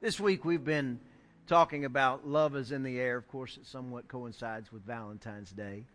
This 0.00 0.20
week 0.20 0.44
we've 0.44 0.64
been 0.64 1.00
talking 1.48 1.84
about 1.84 2.24
love 2.24 2.54
is 2.54 2.70
in 2.70 2.84
the 2.84 3.00
air. 3.00 3.16
Of 3.16 3.26
course, 3.26 3.56
it 3.56 3.66
somewhat 3.66 4.06
coincides 4.06 4.70
with 4.70 4.86
Valentine's 4.86 5.50
Day. 5.50 5.86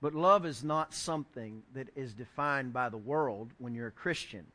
But 0.00 0.14
love 0.14 0.46
is 0.46 0.62
not 0.62 0.94
something 0.94 1.64
that 1.74 1.88
is 1.96 2.14
defined 2.14 2.72
by 2.72 2.90
the 2.90 2.96
world 2.96 3.50
when 3.58 3.74
you're 3.74 3.88
a 3.88 3.92
Christian. 3.92 4.46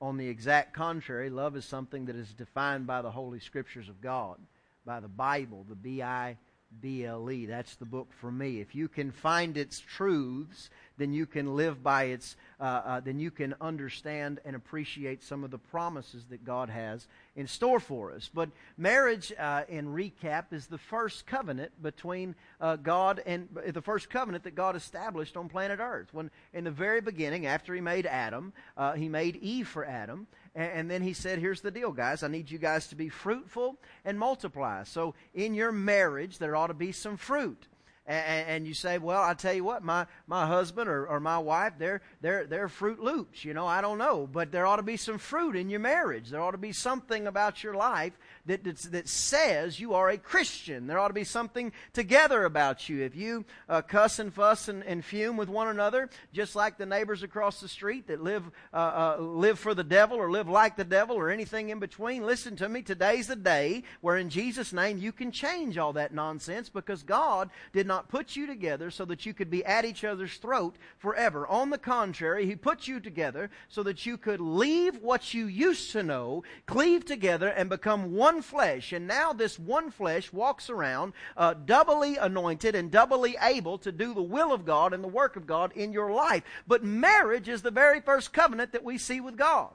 On 0.00 0.16
the 0.16 0.28
exact 0.28 0.72
contrary, 0.72 1.30
love 1.30 1.56
is 1.56 1.64
something 1.64 2.04
that 2.04 2.14
is 2.14 2.32
defined 2.32 2.86
by 2.86 3.02
the 3.02 3.10
Holy 3.10 3.40
Scriptures 3.40 3.88
of 3.88 4.00
God, 4.00 4.38
by 4.86 5.00
the 5.00 5.08
Bible, 5.08 5.66
the 5.68 5.74
B 5.74 6.00
I 6.00 6.36
B 6.80 7.04
L 7.04 7.28
E. 7.32 7.44
That's 7.44 7.74
the 7.74 7.86
book 7.86 8.06
for 8.20 8.30
me. 8.30 8.60
If 8.60 8.72
you 8.72 8.86
can 8.86 9.10
find 9.10 9.56
its 9.56 9.80
truths, 9.80 10.70
then 10.98 11.12
you 11.12 11.24
can 11.26 11.56
live 11.56 11.82
by 11.82 12.04
its, 12.04 12.36
uh, 12.60 12.64
uh, 12.64 13.00
then 13.00 13.18
you 13.18 13.30
can 13.30 13.54
understand 13.60 14.40
and 14.44 14.54
appreciate 14.54 15.22
some 15.22 15.44
of 15.44 15.50
the 15.50 15.58
promises 15.58 16.26
that 16.26 16.44
God 16.44 16.68
has 16.68 17.06
in 17.36 17.46
store 17.46 17.80
for 17.80 18.12
us. 18.12 18.28
But 18.32 18.50
marriage, 18.76 19.32
uh, 19.38 19.62
in 19.68 19.86
recap, 19.86 20.52
is 20.52 20.66
the 20.66 20.78
first 20.78 21.26
covenant 21.26 21.80
between 21.82 22.34
uh, 22.60 22.76
God 22.76 23.22
and 23.24 23.48
the 23.66 23.80
first 23.80 24.10
covenant 24.10 24.44
that 24.44 24.54
God 24.54 24.76
established 24.76 25.36
on 25.36 25.48
planet 25.48 25.78
Earth. 25.80 26.08
When 26.12 26.30
in 26.52 26.64
the 26.64 26.70
very 26.70 27.00
beginning, 27.00 27.46
after 27.46 27.74
He 27.74 27.80
made 27.80 28.06
Adam, 28.06 28.52
uh, 28.76 28.92
He 28.94 29.08
made 29.08 29.36
Eve 29.36 29.68
for 29.68 29.84
Adam, 29.84 30.26
and, 30.54 30.72
and 30.72 30.90
then 30.90 31.02
He 31.02 31.12
said, 31.12 31.38
"Here's 31.38 31.60
the 31.60 31.70
deal, 31.70 31.92
guys. 31.92 32.22
I 32.22 32.28
need 32.28 32.50
you 32.50 32.58
guys 32.58 32.88
to 32.88 32.96
be 32.96 33.08
fruitful 33.08 33.76
and 34.04 34.18
multiply." 34.18 34.82
So 34.82 35.14
in 35.32 35.54
your 35.54 35.70
marriage, 35.70 36.38
there 36.38 36.56
ought 36.56 36.66
to 36.66 36.74
be 36.74 36.92
some 36.92 37.16
fruit 37.16 37.68
and, 38.08 38.48
and 38.48 38.66
you 38.66 38.72
say, 38.72 38.96
well, 38.96 39.22
I 39.22 39.34
tell 39.34 39.52
you 39.52 39.62
what, 39.62 39.84
my, 39.84 40.06
my 40.26 40.46
husband 40.46 40.88
or, 40.88 41.06
or 41.06 41.20
my 41.20 41.38
wife, 41.38 41.74
they're, 41.78 42.00
they're, 42.22 42.46
they're 42.46 42.68
Fruit 42.68 43.00
Loops. 43.00 43.44
You 43.44 43.52
know, 43.52 43.66
I 43.66 43.82
don't 43.82 43.98
know. 43.98 44.26
But 44.30 44.50
there 44.50 44.66
ought 44.66 44.76
to 44.76 44.82
be 44.82 44.96
some 44.96 45.18
fruit 45.18 45.54
in 45.54 45.68
your 45.68 45.80
marriage. 45.80 46.30
There 46.30 46.40
ought 46.40 46.52
to 46.52 46.58
be 46.58 46.72
something 46.72 47.26
about 47.26 47.62
your 47.62 47.74
life 47.74 48.14
that, 48.48 48.64
that, 48.64 49.08
says 49.08 49.78
you 49.78 49.94
are 49.94 50.10
a 50.10 50.18
Christian. 50.18 50.86
There 50.86 50.98
ought 50.98 51.08
to 51.08 51.14
be 51.14 51.24
something 51.24 51.72
together 51.92 52.44
about 52.44 52.88
you. 52.88 53.02
If 53.02 53.14
you 53.14 53.44
uh, 53.68 53.82
cuss 53.82 54.18
and 54.18 54.32
fuss 54.32 54.68
and, 54.68 54.82
and 54.84 55.04
fume 55.04 55.36
with 55.36 55.48
one 55.48 55.68
another, 55.68 56.10
just 56.32 56.56
like 56.56 56.78
the 56.78 56.86
neighbors 56.86 57.22
across 57.22 57.60
the 57.60 57.68
street 57.68 58.06
that 58.08 58.22
live, 58.22 58.44
uh, 58.72 59.16
uh, 59.18 59.22
live 59.22 59.58
for 59.58 59.74
the 59.74 59.84
devil 59.84 60.18
or 60.18 60.30
live 60.30 60.48
like 60.48 60.76
the 60.76 60.84
devil 60.84 61.16
or 61.16 61.30
anything 61.30 61.68
in 61.68 61.78
between, 61.78 62.24
listen 62.24 62.56
to 62.56 62.68
me. 62.68 62.82
Today's 62.82 63.28
the 63.28 63.36
day 63.36 63.84
where 64.00 64.16
in 64.16 64.30
Jesus' 64.30 64.72
name 64.72 64.98
you 64.98 65.12
can 65.12 65.30
change 65.30 65.78
all 65.78 65.92
that 65.92 66.14
nonsense 66.14 66.68
because 66.68 67.02
God 67.02 67.50
did 67.72 67.86
not 67.86 68.08
put 68.08 68.34
you 68.34 68.46
together 68.46 68.90
so 68.90 69.04
that 69.04 69.26
you 69.26 69.34
could 69.34 69.50
be 69.50 69.64
at 69.64 69.84
each 69.84 70.04
other's 70.04 70.36
throat 70.36 70.76
forever. 70.98 71.46
On 71.46 71.70
the 71.70 71.78
contrary, 71.78 72.46
He 72.46 72.56
put 72.56 72.88
you 72.88 73.00
together 73.00 73.50
so 73.68 73.82
that 73.82 74.06
you 74.06 74.16
could 74.16 74.40
leave 74.40 74.98
what 75.02 75.34
you 75.34 75.46
used 75.46 75.92
to 75.92 76.02
know, 76.02 76.42
cleave 76.66 77.04
together, 77.04 77.48
and 77.48 77.68
become 77.68 78.14
one 78.14 78.37
flesh. 78.42 78.92
And 78.92 79.06
now 79.06 79.32
this 79.32 79.58
one 79.58 79.90
flesh 79.90 80.32
walks 80.32 80.70
around 80.70 81.12
uh, 81.36 81.54
doubly 81.54 82.16
anointed 82.16 82.74
and 82.74 82.90
doubly 82.90 83.36
able 83.40 83.78
to 83.78 83.92
do 83.92 84.14
the 84.14 84.22
will 84.22 84.52
of 84.52 84.64
God 84.64 84.92
and 84.92 85.02
the 85.02 85.08
work 85.08 85.36
of 85.36 85.46
God 85.46 85.72
in 85.74 85.92
your 85.92 86.12
life. 86.12 86.42
But 86.66 86.84
marriage 86.84 87.48
is 87.48 87.62
the 87.62 87.70
very 87.70 88.00
first 88.00 88.32
covenant 88.32 88.72
that 88.72 88.84
we 88.84 88.98
see 88.98 89.20
with 89.20 89.36
God. 89.36 89.70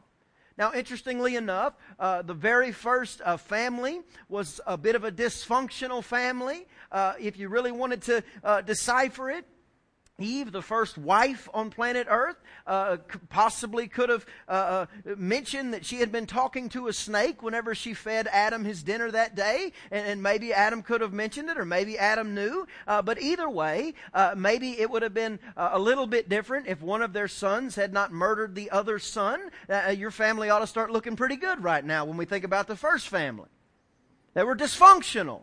Now, 0.57 0.71
interestingly 0.73 1.35
enough, 1.35 1.73
uh, 1.99 2.21
the 2.21 2.35
very 2.35 2.71
first 2.71 3.21
uh, 3.25 3.37
family 3.37 4.01
was 4.29 4.61
a 4.67 4.77
bit 4.77 4.95
of 4.95 5.03
a 5.03 5.11
dysfunctional 5.11 6.03
family. 6.03 6.67
Uh, 6.91 7.13
if 7.19 7.39
you 7.39 7.49
really 7.49 7.71
wanted 7.71 8.03
to 8.03 8.23
uh, 8.43 8.61
decipher 8.61 9.31
it, 9.31 9.45
Eve, 10.19 10.51
the 10.51 10.61
first 10.61 10.95
wife 10.95 11.49
on 11.55 11.71
planet 11.71 12.05
Earth, 12.07 12.35
uh, 12.67 12.97
possibly 13.29 13.87
could 13.87 14.09
have 14.09 14.27
uh, 14.47 14.51
uh, 14.51 14.85
mentioned 15.17 15.73
that 15.73 15.83
she 15.83 16.01
had 16.01 16.11
been 16.11 16.27
talking 16.27 16.69
to 16.69 16.87
a 16.87 16.93
snake 16.93 17.41
whenever 17.41 17.73
she 17.73 17.95
fed 17.95 18.27
Adam 18.27 18.63
his 18.63 18.83
dinner 18.83 19.09
that 19.09 19.33
day, 19.33 19.71
and, 19.89 20.05
and 20.05 20.21
maybe 20.21 20.53
Adam 20.53 20.83
could 20.83 21.01
have 21.01 21.13
mentioned 21.13 21.49
it, 21.49 21.57
or 21.57 21.65
maybe 21.65 21.97
Adam 21.97 22.35
knew. 22.35 22.67
Uh, 22.85 23.01
but 23.01 23.19
either 23.23 23.49
way, 23.49 23.95
uh, 24.13 24.35
maybe 24.37 24.79
it 24.79 24.87
would 24.91 25.01
have 25.01 25.15
been 25.15 25.39
uh, 25.57 25.71
a 25.73 25.79
little 25.79 26.05
bit 26.05 26.29
different 26.29 26.67
if 26.67 26.79
one 26.79 27.01
of 27.01 27.11
their 27.13 27.27
sons 27.27 27.73
had 27.73 27.91
not 27.91 28.11
murdered 28.11 28.53
the 28.53 28.69
other 28.69 28.99
son. 28.99 29.49
your 29.95 30.11
family 30.11 30.47
ought 30.51 30.59
to 30.59 30.67
start 30.67 30.91
looking 30.91 31.15
pretty 31.15 31.37
good 31.37 31.63
right 31.63 31.83
now 31.83 32.05
when 32.05 32.17
we 32.17 32.25
think 32.25 32.43
about 32.43 32.67
the 32.67 32.75
first 32.75 33.07
family. 33.07 33.49
They 34.35 34.43
were 34.43 34.55
dysfunctional. 34.55 35.41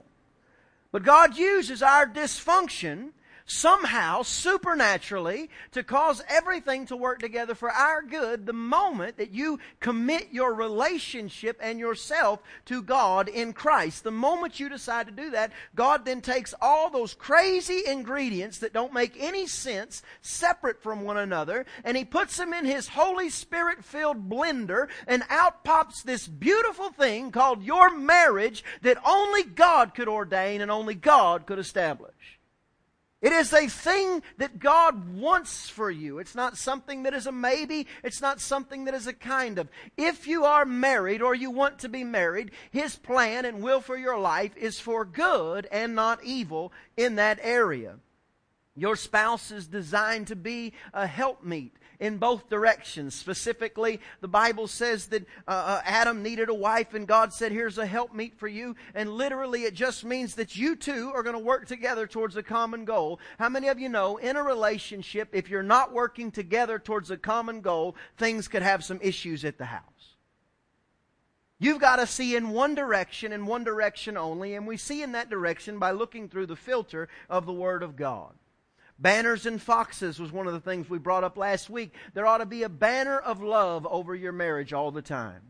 But 0.93 1.03
God 1.03 1.37
uses 1.37 1.83
our 1.83 2.07
dysfunction 2.07 3.11
somehow, 3.47 4.23
supernaturally, 4.23 5.51
to 5.73 5.83
cause 5.83 6.23
everything 6.29 6.87
to 6.87 6.97
work 6.97 7.19
together 7.19 7.55
for 7.55 7.71
our 7.71 8.03
good 8.03 8.47
the 8.47 8.53
moment 8.53 9.17
that 9.19 9.33
you 9.33 9.59
commit 9.81 10.29
your 10.33 10.55
relationship 10.55 11.59
and 11.61 11.79
yourself 11.79 12.41
to 12.67 12.83
God 12.83 13.29
in 13.29 13.53
Christ. 13.53 14.05
The 14.05 14.11
moment 14.11 14.61
you 14.61 14.69
decide 14.69 15.07
to 15.07 15.13
do 15.13 15.31
that, 15.31 15.53
God 15.75 16.05
then 16.05 16.21
takes 16.21 16.55
all 16.61 16.91
those 16.91 17.15
crazy 17.15 17.83
ingredients 17.87 18.59
that 18.59 18.73
don't 18.73 18.93
make 18.93 19.15
any 19.19 19.47
sense 19.47 20.03
separate 20.23 20.83
from 20.83 21.03
one 21.03 21.17
another 21.17 21.67
and 21.85 21.97
He 21.97 22.05
puts 22.05 22.37
them 22.37 22.53
in 22.53 22.65
His 22.65 22.89
Holy 22.89 23.31
Spirit 23.31 23.85
filled 23.85 24.29
blender 24.29 24.89
and 25.07 25.23
out 25.29 25.65
pops 25.65 26.03
this 26.03 26.27
beautiful 26.27 26.91
thing 26.91 27.31
called 27.31 27.63
your 27.63 27.97
marriage 27.97 28.65
that 28.83 28.99
only 29.07 29.43
God 29.43 29.95
could 29.95 30.09
ordain 30.09 30.61
and 30.61 30.71
only 30.71 30.95
God 30.95 31.47
could 31.47 31.59
establish. 31.59 32.40
It 33.23 33.33
is 33.33 33.53
a 33.53 33.69
thing 33.69 34.23
that 34.39 34.59
God 34.59 35.15
wants 35.15 35.69
for 35.69 35.91
you. 35.91 36.19
It's 36.19 36.35
not 36.35 36.57
something 36.57 37.03
that 37.03 37.13
is 37.13 37.27
a 37.27 37.33
maybe. 37.33 37.87
It's 38.03 38.23
not 38.23 38.41
something 38.41 38.87
that 38.87 38.95
is 38.95 39.07
a 39.07 39.13
kind 39.13 39.59
of. 39.59 39.69
If 39.99 40.27
you 40.27 40.45
are 40.45 40.65
married 40.65 41.21
or 41.21 41.35
you 41.35 41.51
want 41.51 41.81
to 41.81 41.91
be 41.91 42.03
married, 42.03 42.53
His 42.71 42.97
plan 42.97 43.45
and 43.45 43.63
will 43.63 43.83
for 43.83 43.97
your 43.97 44.19
life 44.19 44.57
is 44.57 44.81
for 44.81 45.05
good 45.05 45.69
and 45.71 45.95
not 45.95 46.25
evil 46.25 46.73
in 46.97 47.17
that 47.17 47.39
area. 47.43 47.97
Your 48.75 48.97
spouse 48.97 49.51
is 49.51 49.67
designed 49.67 50.29
to 50.29 50.37
be 50.37 50.73
a 50.95 51.07
helpmeet 51.07 51.75
in 52.01 52.17
both 52.17 52.49
directions. 52.49 53.15
Specifically, 53.15 54.01
the 54.21 54.29
Bible 54.29 54.67
says 54.67 55.07
that 55.09 55.23
uh, 55.47 55.51
uh, 55.51 55.83
Adam 55.85 56.23
needed 56.23 56.49
a 56.49 56.55
wife 56.55 56.95
and 56.95 57.07
God 57.07 57.33
said, 57.33 57.53
here's 57.53 57.79
a 57.79 57.87
helpmeet 57.87 58.39
for 58.39 58.49
you. 58.49 58.75
And 58.95 59.13
literally 59.13 59.65
it 59.65 59.75
just 59.75 60.05
means 60.05 60.35
that 60.35 60.57
you 60.57 60.75
two 60.75 61.13
are 61.15 61.23
going 61.23 61.37
to 61.37 61.39
work 61.39 61.67
together 61.67 62.07
towards 62.07 62.37
a 62.37 62.43
common 62.43 62.85
goal. 62.85 63.21
How 63.39 63.51
many 63.51 63.69
of 63.69 63.79
you 63.79 63.91
know 63.91 64.17
in 64.17 64.37
a 64.37 64.43
relationship, 64.43 65.29
if 65.33 65.51
you're 65.51 65.63
not 65.63 65.93
working 65.93 66.31
together 66.31 66.79
towards 66.79 67.11
a 67.11 67.19
common 67.19 67.61
goal, 67.61 67.95
things 68.17 68.49
could 68.49 68.63
have 68.63 68.83
some 68.83 68.99
issues 69.03 69.45
at 69.45 69.59
the 69.59 69.67
house? 69.67 69.85
You've 71.59 71.81
got 71.81 71.97
to 71.97 72.07
see 72.07 72.37
in 72.37 72.51
one 72.51 72.75
direction 72.75 73.33
and 73.33 73.47
one 73.47 73.65
direction 73.65 74.17
only, 74.17 74.55
and 74.55 74.67
we 74.67 74.79
see 74.79 75.03
in 75.03 75.13
that 75.13 75.29
direction 75.29 75.79
by 75.79 75.91
looking 75.91 76.27
through 76.27 76.47
the 76.47 76.57
filter 76.57 77.11
of 77.29 77.45
the 77.45 77.53
Word 77.53 77.83
of 77.83 77.97
God. 77.97 78.33
Banners 79.01 79.47
and 79.47 79.61
foxes 79.61 80.21
was 80.21 80.31
one 80.31 80.47
of 80.47 80.53
the 80.53 80.61
things 80.61 80.91
we 80.91 80.99
brought 80.99 81.25
up 81.25 81.39
last 81.39 81.71
week. 81.71 81.95
There 82.13 82.27
ought 82.27 82.39
to 82.39 82.47
be 82.47 82.65
a 82.65 82.69
banner 82.69 83.19
of 83.19 83.43
love 83.43 83.87
over 83.87 84.15
your 84.15 84.33
marriage 84.33 84.75
all 84.75 84.91
the 84.91 85.01
time. 85.01 85.41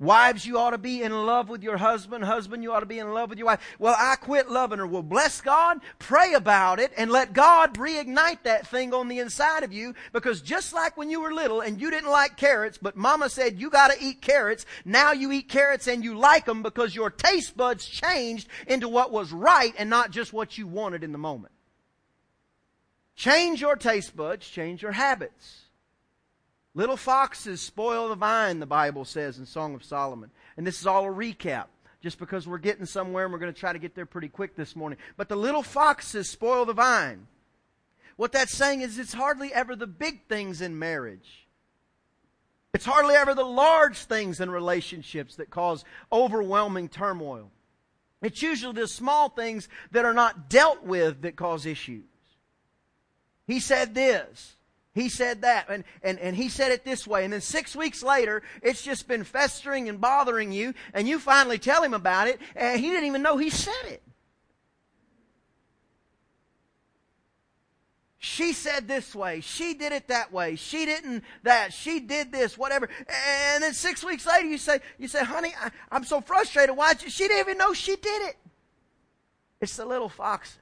Wives, 0.00 0.46
you 0.46 0.58
ought 0.58 0.70
to 0.70 0.78
be 0.78 1.02
in 1.02 1.26
love 1.26 1.48
with 1.48 1.64
your 1.64 1.76
husband. 1.76 2.22
Husband, 2.22 2.62
you 2.62 2.72
ought 2.72 2.80
to 2.80 2.86
be 2.86 3.00
in 3.00 3.12
love 3.12 3.30
with 3.30 3.38
your 3.38 3.46
wife. 3.46 3.60
Well, 3.80 3.96
I 3.98 4.14
quit 4.14 4.48
loving 4.48 4.78
her. 4.78 4.86
Well, 4.86 5.02
bless 5.02 5.40
God, 5.40 5.80
pray 5.98 6.34
about 6.34 6.78
it, 6.78 6.92
and 6.96 7.10
let 7.10 7.32
God 7.32 7.74
reignite 7.74 8.44
that 8.44 8.68
thing 8.68 8.94
on 8.94 9.08
the 9.08 9.18
inside 9.18 9.64
of 9.64 9.72
you. 9.72 9.94
Because 10.12 10.40
just 10.40 10.72
like 10.72 10.96
when 10.96 11.10
you 11.10 11.20
were 11.20 11.34
little 11.34 11.60
and 11.60 11.80
you 11.80 11.90
didn't 11.90 12.10
like 12.10 12.36
carrots, 12.36 12.78
but 12.80 12.96
mama 12.96 13.28
said 13.28 13.58
you 13.58 13.70
gotta 13.70 13.96
eat 14.00 14.22
carrots, 14.22 14.64
now 14.84 15.10
you 15.10 15.32
eat 15.32 15.48
carrots 15.48 15.88
and 15.88 16.04
you 16.04 16.16
like 16.16 16.44
them 16.44 16.62
because 16.62 16.94
your 16.94 17.10
taste 17.10 17.56
buds 17.56 17.84
changed 17.84 18.48
into 18.68 18.88
what 18.88 19.10
was 19.10 19.32
right 19.32 19.74
and 19.76 19.90
not 19.90 20.12
just 20.12 20.32
what 20.32 20.56
you 20.56 20.68
wanted 20.68 21.02
in 21.02 21.10
the 21.10 21.18
moment. 21.18 21.52
Change 23.18 23.60
your 23.60 23.74
taste 23.74 24.16
buds, 24.16 24.48
change 24.48 24.80
your 24.80 24.92
habits. 24.92 25.62
Little 26.72 26.96
foxes 26.96 27.60
spoil 27.60 28.10
the 28.10 28.14
vine, 28.14 28.60
the 28.60 28.64
Bible 28.64 29.04
says 29.04 29.40
in 29.40 29.44
Song 29.44 29.74
of 29.74 29.82
Solomon. 29.82 30.30
And 30.56 30.64
this 30.64 30.80
is 30.80 30.86
all 30.86 31.04
a 31.04 31.12
recap, 31.12 31.64
just 32.00 32.20
because 32.20 32.46
we're 32.46 32.58
getting 32.58 32.86
somewhere 32.86 33.24
and 33.24 33.32
we're 33.32 33.40
going 33.40 33.52
to 33.52 33.58
try 33.58 33.72
to 33.72 33.78
get 33.80 33.96
there 33.96 34.06
pretty 34.06 34.28
quick 34.28 34.54
this 34.54 34.76
morning. 34.76 35.00
But 35.16 35.28
the 35.28 35.34
little 35.34 35.64
foxes 35.64 36.30
spoil 36.30 36.64
the 36.64 36.74
vine. 36.74 37.26
What 38.14 38.30
that's 38.30 38.56
saying 38.56 38.82
is 38.82 39.00
it's 39.00 39.14
hardly 39.14 39.52
ever 39.52 39.74
the 39.74 39.88
big 39.88 40.28
things 40.28 40.60
in 40.60 40.78
marriage. 40.78 41.48
It's 42.72 42.86
hardly 42.86 43.16
ever 43.16 43.34
the 43.34 43.42
large 43.42 43.98
things 43.98 44.38
in 44.38 44.48
relationships 44.48 45.34
that 45.36 45.50
cause 45.50 45.84
overwhelming 46.12 46.88
turmoil. 46.88 47.50
It's 48.22 48.42
usually 48.42 48.80
the 48.80 48.86
small 48.86 49.28
things 49.28 49.68
that 49.90 50.04
are 50.04 50.14
not 50.14 50.48
dealt 50.48 50.84
with 50.84 51.22
that 51.22 51.34
cause 51.34 51.66
issues. 51.66 52.04
He 53.48 53.58
said 53.58 53.96
this. 53.96 54.54
He 54.94 55.08
said 55.08 55.42
that. 55.42 55.68
And, 55.68 55.82
and, 56.04 56.20
and 56.20 56.36
he 56.36 56.48
said 56.48 56.70
it 56.70 56.84
this 56.84 57.04
way. 57.04 57.24
And 57.24 57.32
then 57.32 57.40
six 57.40 57.74
weeks 57.74 58.04
later, 58.04 58.44
it's 58.62 58.82
just 58.82 59.08
been 59.08 59.24
festering 59.24 59.88
and 59.88 60.00
bothering 60.00 60.52
you. 60.52 60.74
And 60.94 61.08
you 61.08 61.18
finally 61.18 61.58
tell 61.58 61.82
him 61.82 61.94
about 61.94 62.28
it. 62.28 62.40
And 62.54 62.78
he 62.78 62.90
didn't 62.90 63.06
even 63.06 63.22
know 63.22 63.36
he 63.36 63.50
said 63.50 63.72
it. 63.86 64.02
she 68.20 68.52
said 68.52 68.86
this 68.86 69.14
way, 69.14 69.40
she 69.40 69.74
did 69.74 69.92
it 69.92 70.08
that 70.08 70.32
way, 70.32 70.56
she 70.56 70.84
didn't 70.84 71.24
that, 71.44 71.72
she 71.72 72.00
did 72.00 72.30
this, 72.32 72.58
whatever. 72.58 72.88
And 73.08 73.62
then 73.62 73.72
six 73.72 74.04
weeks 74.04 74.26
later 74.26 74.46
you 74.46 74.58
say, 74.58 74.80
you 74.98 75.08
say, 75.08 75.24
honey, 75.24 75.54
I, 75.60 75.96
am 75.96 76.04
so 76.04 76.20
frustrated. 76.20 76.76
Why? 76.76 76.94
She 76.94 77.28
didn't 77.28 77.40
even 77.40 77.58
know 77.58 77.72
she 77.72 77.96
did 77.96 78.22
it. 78.28 78.36
It's 79.60 79.76
the 79.76 79.86
little 79.86 80.08
foxes. 80.08 80.58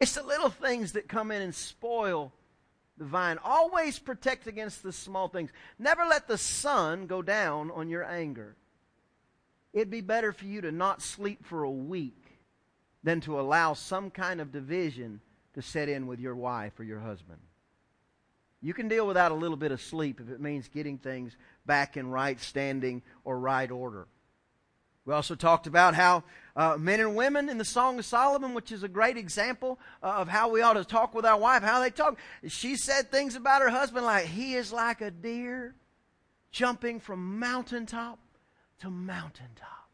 It's 0.00 0.14
the 0.14 0.22
little 0.22 0.48
things 0.48 0.92
that 0.92 1.08
come 1.08 1.30
in 1.30 1.42
and 1.42 1.54
spoil 1.54 2.32
the 2.96 3.04
vine. 3.04 3.38
Always 3.44 3.98
protect 3.98 4.46
against 4.46 4.82
the 4.82 4.92
small 4.92 5.28
things. 5.28 5.50
Never 5.78 6.04
let 6.04 6.26
the 6.26 6.38
sun 6.38 7.06
go 7.06 7.22
down 7.22 7.70
on 7.70 7.88
your 7.88 8.04
anger. 8.04 8.56
It'd 9.72 9.90
be 9.90 10.00
better 10.00 10.32
for 10.32 10.46
you 10.46 10.62
to 10.62 10.72
not 10.72 11.02
sleep 11.02 11.44
for 11.44 11.62
a 11.62 11.70
week 11.70 12.38
than 13.02 13.20
to 13.22 13.40
allow 13.40 13.74
some 13.74 14.10
kind 14.10 14.40
of 14.40 14.52
division 14.52 15.20
to 15.54 15.62
set 15.62 15.88
in 15.88 16.06
with 16.06 16.18
your 16.18 16.34
wife 16.34 16.78
or 16.78 16.84
your 16.84 17.00
husband. 17.00 17.38
You 18.62 18.74
can 18.74 18.88
deal 18.88 19.06
without 19.06 19.32
a 19.32 19.36
little 19.36 19.56
bit 19.56 19.72
of 19.72 19.80
sleep 19.80 20.20
if 20.20 20.30
it 20.30 20.40
means 20.40 20.68
getting 20.68 20.98
things 20.98 21.36
back 21.64 21.96
in 21.96 22.10
right 22.10 22.38
standing 22.40 23.02
or 23.24 23.38
right 23.38 23.70
order. 23.70 24.06
We 25.10 25.16
also 25.16 25.34
talked 25.34 25.66
about 25.66 25.96
how 25.96 26.22
uh, 26.54 26.76
men 26.78 27.00
and 27.00 27.16
women 27.16 27.48
in 27.48 27.58
the 27.58 27.64
Song 27.64 27.98
of 27.98 28.04
Solomon, 28.04 28.54
which 28.54 28.70
is 28.70 28.84
a 28.84 28.88
great 28.88 29.16
example 29.16 29.80
uh, 30.04 30.06
of 30.06 30.28
how 30.28 30.50
we 30.50 30.62
ought 30.62 30.74
to 30.74 30.84
talk 30.84 31.16
with 31.16 31.26
our 31.26 31.36
wife, 31.36 31.64
how 31.64 31.80
they 31.80 31.90
talk. 31.90 32.16
She 32.46 32.76
said 32.76 33.10
things 33.10 33.34
about 33.34 33.60
her 33.60 33.70
husband 33.70 34.06
like, 34.06 34.26
he 34.26 34.54
is 34.54 34.72
like 34.72 35.00
a 35.00 35.10
deer 35.10 35.74
jumping 36.52 37.00
from 37.00 37.40
mountaintop 37.40 38.20
to 38.82 38.88
mountaintop. 38.88 39.88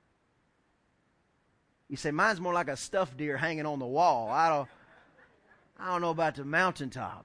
You 1.89 1.97
say, 1.97 2.11
mine's 2.11 2.39
more 2.39 2.53
like 2.53 2.69
a 2.69 2.77
stuffed 2.77 3.17
deer 3.17 3.39
hanging 3.39 3.65
on 3.65 3.79
the 3.79 3.87
wall. 3.87 4.29
I 4.29 4.51
don't, 4.51 4.69
I 5.81 5.93
don't 5.93 6.03
know 6.03 6.11
about 6.11 6.35
the 6.35 6.45
mountaintop. 6.45 7.25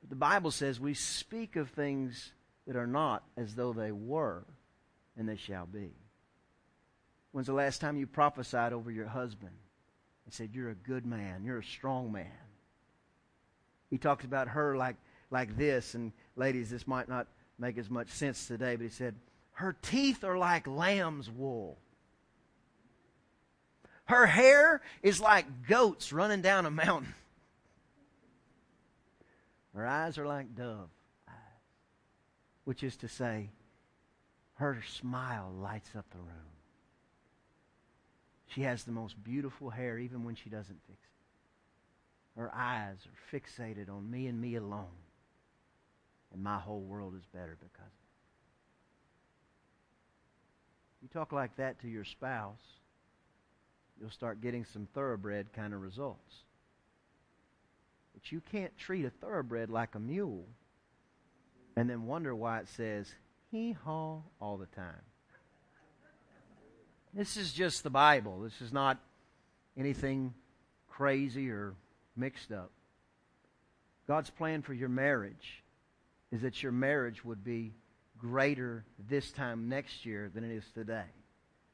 But 0.00 0.08
the 0.08 0.16
Bible 0.16 0.50
says 0.50 0.80
we 0.80 0.94
speak 0.94 1.56
of 1.56 1.68
things 1.68 2.32
that 2.66 2.76
are 2.76 2.86
not 2.86 3.22
as 3.36 3.54
though 3.54 3.74
they 3.74 3.92
were, 3.92 4.46
and 5.14 5.28
they 5.28 5.36
shall 5.36 5.66
be. 5.66 5.90
When's 7.32 7.46
the 7.46 7.52
last 7.52 7.80
time 7.80 7.96
you 7.96 8.06
prophesied 8.06 8.72
over 8.72 8.90
your 8.90 9.08
husband 9.08 9.52
and 10.24 10.32
said, 10.32 10.50
You're 10.52 10.70
a 10.70 10.74
good 10.74 11.04
man, 11.04 11.44
you're 11.44 11.58
a 11.58 11.64
strong 11.64 12.12
man? 12.12 12.26
He 13.90 13.98
talked 13.98 14.24
about 14.24 14.48
her 14.48 14.76
like, 14.76 14.96
like 15.30 15.56
this, 15.56 15.94
and 15.94 16.12
ladies, 16.36 16.70
this 16.70 16.86
might 16.86 17.08
not 17.08 17.26
make 17.58 17.78
as 17.78 17.90
much 17.90 18.08
sense 18.08 18.46
today, 18.46 18.76
but 18.76 18.84
he 18.84 18.90
said, 18.90 19.14
Her 19.52 19.76
teeth 19.82 20.24
are 20.24 20.38
like 20.38 20.66
lamb's 20.66 21.30
wool. 21.30 21.78
Her 24.04 24.26
hair 24.26 24.82
is 25.02 25.20
like 25.20 25.66
goats 25.66 26.12
running 26.12 26.42
down 26.42 26.66
a 26.66 26.70
mountain. 26.70 27.14
Her 29.74 29.86
eyes 29.86 30.18
are 30.18 30.26
like 30.26 30.54
dove 30.54 30.90
eyes, 31.26 31.34
which 32.64 32.82
is 32.82 32.94
to 32.96 33.08
say, 33.08 33.48
her 34.62 34.80
smile 34.86 35.52
lights 35.60 35.90
up 35.96 36.08
the 36.10 36.18
room. 36.18 36.51
She 38.54 38.62
has 38.62 38.84
the 38.84 38.92
most 38.92 39.22
beautiful 39.22 39.70
hair 39.70 39.98
even 39.98 40.24
when 40.24 40.34
she 40.34 40.50
doesn't 40.50 40.80
fix 40.86 40.98
it. 40.98 42.40
Her 42.40 42.50
eyes 42.54 42.98
are 43.06 43.36
fixated 43.38 43.88
on 43.88 44.10
me 44.10 44.26
and 44.26 44.40
me 44.40 44.56
alone. 44.56 44.86
And 46.32 46.42
my 46.42 46.58
whole 46.58 46.80
world 46.80 47.14
is 47.14 47.24
better 47.32 47.56
because 47.60 47.80
of 47.80 47.86
it. 47.86 48.12
You 51.02 51.08
talk 51.08 51.32
like 51.32 51.56
that 51.56 51.80
to 51.80 51.88
your 51.88 52.04
spouse, 52.04 52.62
you'll 54.00 54.10
start 54.10 54.40
getting 54.40 54.64
some 54.64 54.86
thoroughbred 54.94 55.52
kind 55.52 55.74
of 55.74 55.80
results. 55.80 56.44
But 58.14 58.32
you 58.32 58.40
can't 58.52 58.76
treat 58.76 59.04
a 59.04 59.10
thoroughbred 59.10 59.70
like 59.70 59.94
a 59.94 60.00
mule 60.00 60.46
and 61.76 61.88
then 61.88 62.06
wonder 62.06 62.34
why 62.34 62.60
it 62.60 62.68
says 62.68 63.14
hee 63.50 63.72
haw 63.72 64.20
all 64.40 64.58
the 64.58 64.66
time. 64.66 65.02
This 67.14 67.36
is 67.36 67.52
just 67.52 67.82
the 67.82 67.90
Bible. 67.90 68.40
This 68.40 68.62
is 68.62 68.72
not 68.72 68.98
anything 69.76 70.32
crazy 70.88 71.50
or 71.50 71.74
mixed 72.16 72.50
up. 72.52 72.70
God's 74.08 74.30
plan 74.30 74.62
for 74.62 74.72
your 74.72 74.88
marriage 74.88 75.62
is 76.30 76.40
that 76.40 76.62
your 76.62 76.72
marriage 76.72 77.22
would 77.22 77.44
be 77.44 77.74
greater 78.18 78.84
this 79.10 79.30
time 79.30 79.68
next 79.68 80.06
year 80.06 80.30
than 80.34 80.42
it 80.42 80.54
is 80.54 80.64
today. 80.72 81.04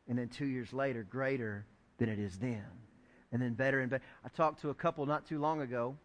And 0.09 0.19
then 0.19 0.29
two 0.29 0.47
years 0.47 0.73
later, 0.73 1.07
greater 1.09 1.67
than 1.99 2.09
it 2.09 2.19
is 2.19 2.39
then. 2.39 2.65
And 3.31 3.41
then 3.41 3.55
better 3.55 3.81
and 3.81 3.91
better. 3.91 4.03
I 4.25 4.29
talked 4.31 4.63
to 4.63 4.71
a 4.71 4.75
couple 4.75 5.07
not 5.07 5.27
too 5.27 5.39
long 5.39 5.61
ago, 5.61 5.97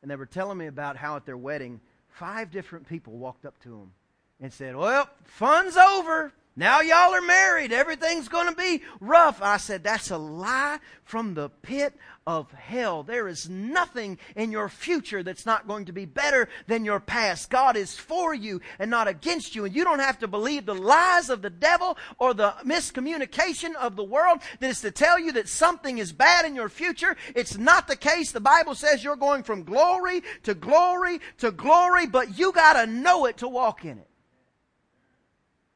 and 0.00 0.10
they 0.10 0.16
were 0.16 0.26
telling 0.26 0.58
me 0.58 0.66
about 0.66 0.96
how 0.96 1.14
at 1.16 1.24
their 1.24 1.36
wedding, 1.36 1.80
five 2.08 2.50
different 2.50 2.88
people 2.88 3.12
walked 3.12 3.44
up 3.44 3.60
to 3.62 3.68
them 3.68 3.92
and 4.40 4.52
said, 4.52 4.74
Well, 4.74 5.08
fun's 5.24 5.76
over. 5.76 6.32
Now 6.54 6.82
y'all 6.82 7.14
are 7.14 7.22
married. 7.22 7.72
Everything's 7.72 8.28
going 8.28 8.48
to 8.48 8.54
be 8.54 8.82
rough. 9.00 9.40
I 9.40 9.56
said, 9.56 9.82
that's 9.82 10.10
a 10.10 10.18
lie 10.18 10.80
from 11.02 11.32
the 11.32 11.48
pit 11.48 11.94
of 12.26 12.52
hell. 12.52 13.02
There 13.02 13.26
is 13.26 13.48
nothing 13.48 14.18
in 14.36 14.52
your 14.52 14.68
future 14.68 15.22
that's 15.22 15.46
not 15.46 15.66
going 15.66 15.86
to 15.86 15.92
be 15.92 16.04
better 16.04 16.50
than 16.66 16.84
your 16.84 17.00
past. 17.00 17.48
God 17.48 17.74
is 17.74 17.96
for 17.96 18.34
you 18.34 18.60
and 18.78 18.90
not 18.90 19.08
against 19.08 19.54
you. 19.54 19.64
And 19.64 19.74
you 19.74 19.82
don't 19.82 19.98
have 19.98 20.18
to 20.18 20.28
believe 20.28 20.66
the 20.66 20.74
lies 20.74 21.30
of 21.30 21.40
the 21.40 21.50
devil 21.50 21.96
or 22.18 22.34
the 22.34 22.54
miscommunication 22.64 23.74
of 23.74 23.96
the 23.96 24.04
world 24.04 24.40
that 24.60 24.68
is 24.68 24.82
to 24.82 24.90
tell 24.90 25.18
you 25.18 25.32
that 25.32 25.48
something 25.48 25.96
is 25.96 26.12
bad 26.12 26.44
in 26.44 26.54
your 26.54 26.68
future. 26.68 27.16
It's 27.34 27.56
not 27.56 27.88
the 27.88 27.96
case. 27.96 28.30
The 28.30 28.40
Bible 28.40 28.74
says 28.74 29.02
you're 29.02 29.16
going 29.16 29.42
from 29.42 29.64
glory 29.64 30.22
to 30.42 30.52
glory 30.52 31.20
to 31.38 31.50
glory, 31.50 32.06
but 32.06 32.38
you 32.38 32.52
got 32.52 32.74
to 32.74 32.86
know 32.86 33.24
it 33.24 33.38
to 33.38 33.48
walk 33.48 33.86
in 33.86 33.98
it 33.98 34.08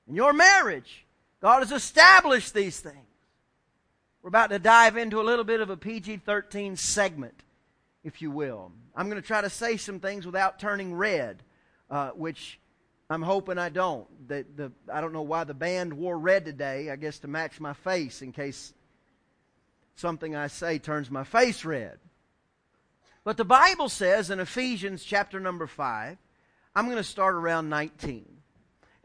in 0.09 0.15
your 0.15 0.33
marriage. 0.33 1.07
God 1.41 1.61
has 1.61 1.73
established 1.73 2.55
these 2.55 2.81
things. 2.81 2.97
We're 4.23 4.29
about 4.29 4.51
to 4.51 4.59
dive 4.59 4.97
into 4.97 5.21
a 5.21 5.23
little 5.23 5.45
bit 5.45 5.61
of 5.61 5.71
a 5.71 5.77
PG 5.77 6.19
13 6.19 6.77
segment, 6.77 7.45
if 8.03 8.21
you 8.21 8.31
will. 8.31 8.73
I'm 8.95 9.09
going 9.09 9.21
to 9.21 9.27
try 9.27 9.41
to 9.41 9.51
say 9.51 9.77
some 9.77 10.01
things 10.01 10.27
without 10.27 10.59
turning 10.59 10.95
red, 10.95 11.43
uh, 11.91 12.11
which 12.11 12.59
I'm 13.09 13.23
hoping 13.23 13.59
I 13.59 13.69
don't. 13.69 14.07
The, 14.27 14.45
the, 14.57 14.73
I 14.93 15.01
don't 15.01 15.13
know 15.13 15.23
why 15.23 15.45
the 15.45 15.55
band 15.55 15.93
wore 15.93 16.19
red 16.19 16.45
today, 16.45 16.91
I 16.91 16.97
guess 16.97 17.21
to 17.21 17.29
match 17.29 17.61
my 17.61 17.73
face 17.73 18.23
in 18.23 18.33
case 18.33 18.73
something 19.95 20.35
I 20.35 20.49
say 20.49 20.79
turns 20.79 21.11
my 21.11 21.25
face 21.25 21.65
red. 21.65 21.99
But 23.23 23.37
the 23.37 23.45
Bible 23.45 23.89
says 23.89 24.31
in 24.31 24.41
Ephesians 24.41 25.05
chapter 25.05 25.39
number 25.39 25.67
5, 25.67 26.17
I'm 26.75 26.85
going 26.87 26.97
to 26.97 27.05
start 27.05 27.35
around 27.35 27.69
19. 27.69 28.36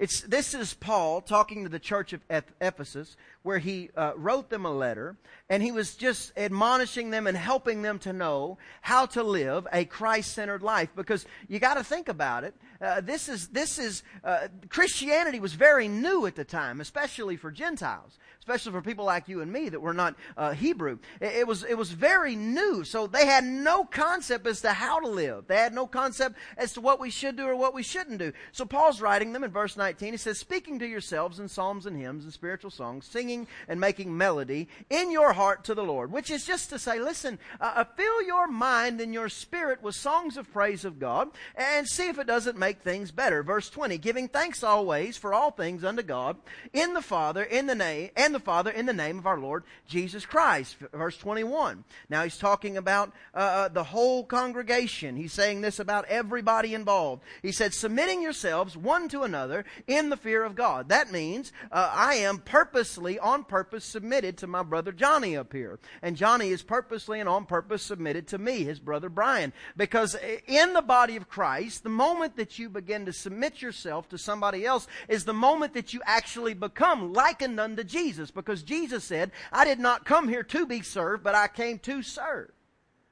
It's, 0.01 0.21
this 0.21 0.55
is 0.55 0.73
Paul 0.73 1.21
talking 1.21 1.61
to 1.61 1.69
the 1.69 1.77
church 1.77 2.11
of 2.11 2.21
Ephesus, 2.59 3.15
where 3.43 3.59
he 3.59 3.89
uh, 3.95 4.13
wrote 4.15 4.49
them 4.49 4.65
a 4.65 4.71
letter, 4.71 5.17
and 5.49 5.63
he 5.63 5.71
was 5.71 5.95
just 5.95 6.31
admonishing 6.37 7.09
them 7.09 7.27
and 7.27 7.35
helping 7.35 7.81
them 7.81 7.99
to 7.99 8.13
know 8.13 8.57
how 8.81 9.05
to 9.07 9.23
live 9.23 9.67
a 9.73 9.85
Christ 9.85 10.33
centered 10.33 10.61
life. 10.61 10.89
Because 10.95 11.25
you 11.47 11.59
got 11.59 11.75
to 11.75 11.83
think 11.83 12.07
about 12.07 12.43
it. 12.43 12.55
Uh, 12.79 13.01
this 13.01 13.29
is, 13.29 13.47
this 13.49 13.79
is, 13.79 14.03
uh, 14.23 14.47
Christianity 14.69 15.39
was 15.39 15.53
very 15.53 15.87
new 15.87 16.25
at 16.25 16.35
the 16.35 16.45
time, 16.45 16.81
especially 16.81 17.37
for 17.37 17.51
Gentiles 17.51 18.17
especially 18.41 18.71
for 18.71 18.81
people 18.81 19.05
like 19.05 19.29
you 19.29 19.41
and 19.41 19.53
me 19.53 19.69
that 19.69 19.79
were 19.79 19.93
not 19.93 20.15
uh, 20.35 20.51
Hebrew. 20.51 20.97
It, 21.19 21.35
it, 21.35 21.47
was, 21.47 21.63
it 21.63 21.77
was 21.77 21.91
very 21.91 22.35
new. 22.35 22.83
So 22.83 23.05
they 23.05 23.27
had 23.27 23.43
no 23.43 23.85
concept 23.85 24.47
as 24.47 24.61
to 24.61 24.73
how 24.73 24.99
to 24.99 25.07
live. 25.07 25.45
They 25.47 25.57
had 25.57 25.73
no 25.73 25.85
concept 25.85 26.35
as 26.57 26.73
to 26.73 26.81
what 26.81 26.99
we 26.99 27.11
should 27.11 27.37
do 27.37 27.45
or 27.45 27.55
what 27.55 27.75
we 27.75 27.83
shouldn't 27.83 28.17
do. 28.17 28.33
So 28.51 28.65
Paul's 28.65 28.99
writing 28.99 29.31
them 29.31 29.43
in 29.43 29.51
verse 29.51 29.77
19. 29.77 30.13
He 30.13 30.17
says, 30.17 30.39
Speaking 30.39 30.79
to 30.79 30.87
yourselves 30.87 31.39
in 31.39 31.47
psalms 31.47 31.85
and 31.85 31.95
hymns 31.95 32.23
and 32.23 32.33
spiritual 32.33 32.71
songs, 32.71 33.05
singing 33.05 33.30
and 33.67 33.79
making 33.79 34.15
melody 34.15 34.67
in 34.89 35.11
your 35.11 35.33
heart 35.33 35.63
to 35.65 35.75
the 35.75 35.83
Lord, 35.83 36.11
which 36.11 36.29
is 36.29 36.45
just 36.45 36.69
to 36.69 36.79
say, 36.79 36.99
listen, 36.99 37.39
uh, 37.59 37.73
uh 37.75 37.83
fill 37.95 38.21
your 38.23 38.47
mind 38.47 39.01
and 39.01 39.13
your 39.13 39.29
spirit 39.29 39.81
with 39.81 39.95
songs 39.95 40.37
of 40.37 40.51
praise 40.51 40.85
of 40.85 40.99
God 40.99 41.29
and 41.55 41.87
see 41.87 42.07
if 42.07 42.19
it 42.19 42.27
doesn't 42.27 42.57
make 42.57 42.81
things 42.81 43.11
better. 43.11 43.43
Verse 43.43 43.69
20, 43.69 43.97
giving 43.97 44.27
thanks 44.27 44.63
always 44.63 45.17
for 45.17 45.33
all 45.33 45.51
things 45.51 45.83
unto 45.83 46.03
God 46.03 46.37
in 46.73 46.93
the 46.93 47.01
Father, 47.01 47.43
in 47.43 47.67
the 47.67 47.75
name, 47.75 48.09
and 48.15 48.33
the 48.33 48.39
Father 48.39 48.71
in 48.71 48.85
the 48.85 48.93
name 48.93 49.17
of 49.17 49.25
our 49.25 49.39
Lord 49.39 49.63
Jesus 49.87 50.25
Christ. 50.25 50.77
Verse 50.93 51.17
21. 51.17 51.83
Now 52.09 52.23
he's 52.23 52.37
talking 52.37 52.77
about 52.77 53.11
uh, 53.33 53.37
uh, 53.37 53.67
the 53.67 53.83
whole 53.83 54.23
congregation. 54.23 55.15
He's 55.15 55.33
saying 55.33 55.61
this 55.61 55.79
about 55.79 56.05
everybody 56.05 56.73
involved. 56.73 57.23
He 57.41 57.51
said, 57.51 57.73
submitting 57.73 58.21
yourselves 58.21 58.75
one 58.75 59.07
to 59.09 59.23
another 59.23 59.65
in 59.87 60.09
the 60.09 60.17
fear 60.17 60.43
of 60.43 60.55
God. 60.55 60.89
That 60.89 61.11
means 61.11 61.51
uh, 61.71 61.91
I 61.93 62.15
am 62.15 62.39
purposely, 62.39 63.19
on 63.21 63.43
purpose, 63.43 63.85
submitted 63.85 64.37
to 64.37 64.47
my 64.47 64.63
brother 64.63 64.91
Johnny 64.91 65.37
up 65.37 65.53
here. 65.53 65.79
And 66.01 66.15
Johnny 66.15 66.49
is 66.49 66.61
purposely 66.61 67.19
and 67.19 67.29
on 67.29 67.45
purpose 67.45 67.83
submitted 67.83 68.27
to 68.27 68.37
me, 68.37 68.63
his 68.63 68.79
brother 68.79 69.09
Brian. 69.09 69.53
Because 69.77 70.15
in 70.47 70.73
the 70.73 70.81
body 70.81 71.15
of 71.15 71.29
Christ, 71.29 71.83
the 71.83 71.89
moment 71.89 72.35
that 72.37 72.59
you 72.59 72.69
begin 72.69 73.05
to 73.05 73.13
submit 73.13 73.61
yourself 73.61 74.09
to 74.09 74.17
somebody 74.17 74.65
else 74.65 74.87
is 75.07 75.25
the 75.25 75.33
moment 75.33 75.73
that 75.73 75.93
you 75.93 76.01
actually 76.05 76.53
become 76.53 77.13
likened 77.13 77.59
unto 77.59 77.83
Jesus. 77.83 78.31
Because 78.31 78.63
Jesus 78.63 79.03
said, 79.03 79.31
I 79.51 79.65
did 79.65 79.79
not 79.79 80.05
come 80.05 80.27
here 80.27 80.43
to 80.43 80.65
be 80.65 80.81
served, 80.81 81.23
but 81.23 81.35
I 81.35 81.47
came 81.47 81.79
to 81.79 82.01
serve. 82.01 82.51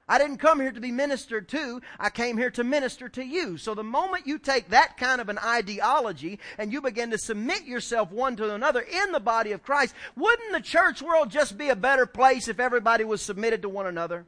I 0.09 0.17
didn't 0.17 0.37
come 0.37 0.59
here 0.59 0.71
to 0.71 0.81
be 0.81 0.91
ministered 0.91 1.47
to. 1.49 1.81
I 1.99 2.09
came 2.09 2.35
here 2.35 2.49
to 2.51 2.63
minister 2.63 3.07
to 3.09 3.23
you. 3.23 3.57
So 3.57 3.75
the 3.75 3.83
moment 3.83 4.25
you 4.25 4.39
take 4.39 4.69
that 4.69 4.97
kind 4.97 5.21
of 5.21 5.29
an 5.29 5.37
ideology 5.37 6.39
and 6.57 6.73
you 6.73 6.81
begin 6.81 7.11
to 7.11 7.17
submit 7.19 7.65
yourself 7.65 8.11
one 8.11 8.35
to 8.37 8.53
another 8.53 8.81
in 8.81 9.11
the 9.11 9.19
body 9.19 9.51
of 9.51 9.61
Christ, 9.61 9.93
wouldn't 10.15 10.51
the 10.51 10.61
church 10.61 11.03
world 11.03 11.29
just 11.29 11.59
be 11.59 11.69
a 11.69 11.75
better 11.75 12.07
place 12.07 12.47
if 12.47 12.59
everybody 12.59 13.03
was 13.03 13.21
submitted 13.21 13.61
to 13.61 13.69
one 13.69 13.85
another? 13.85 14.25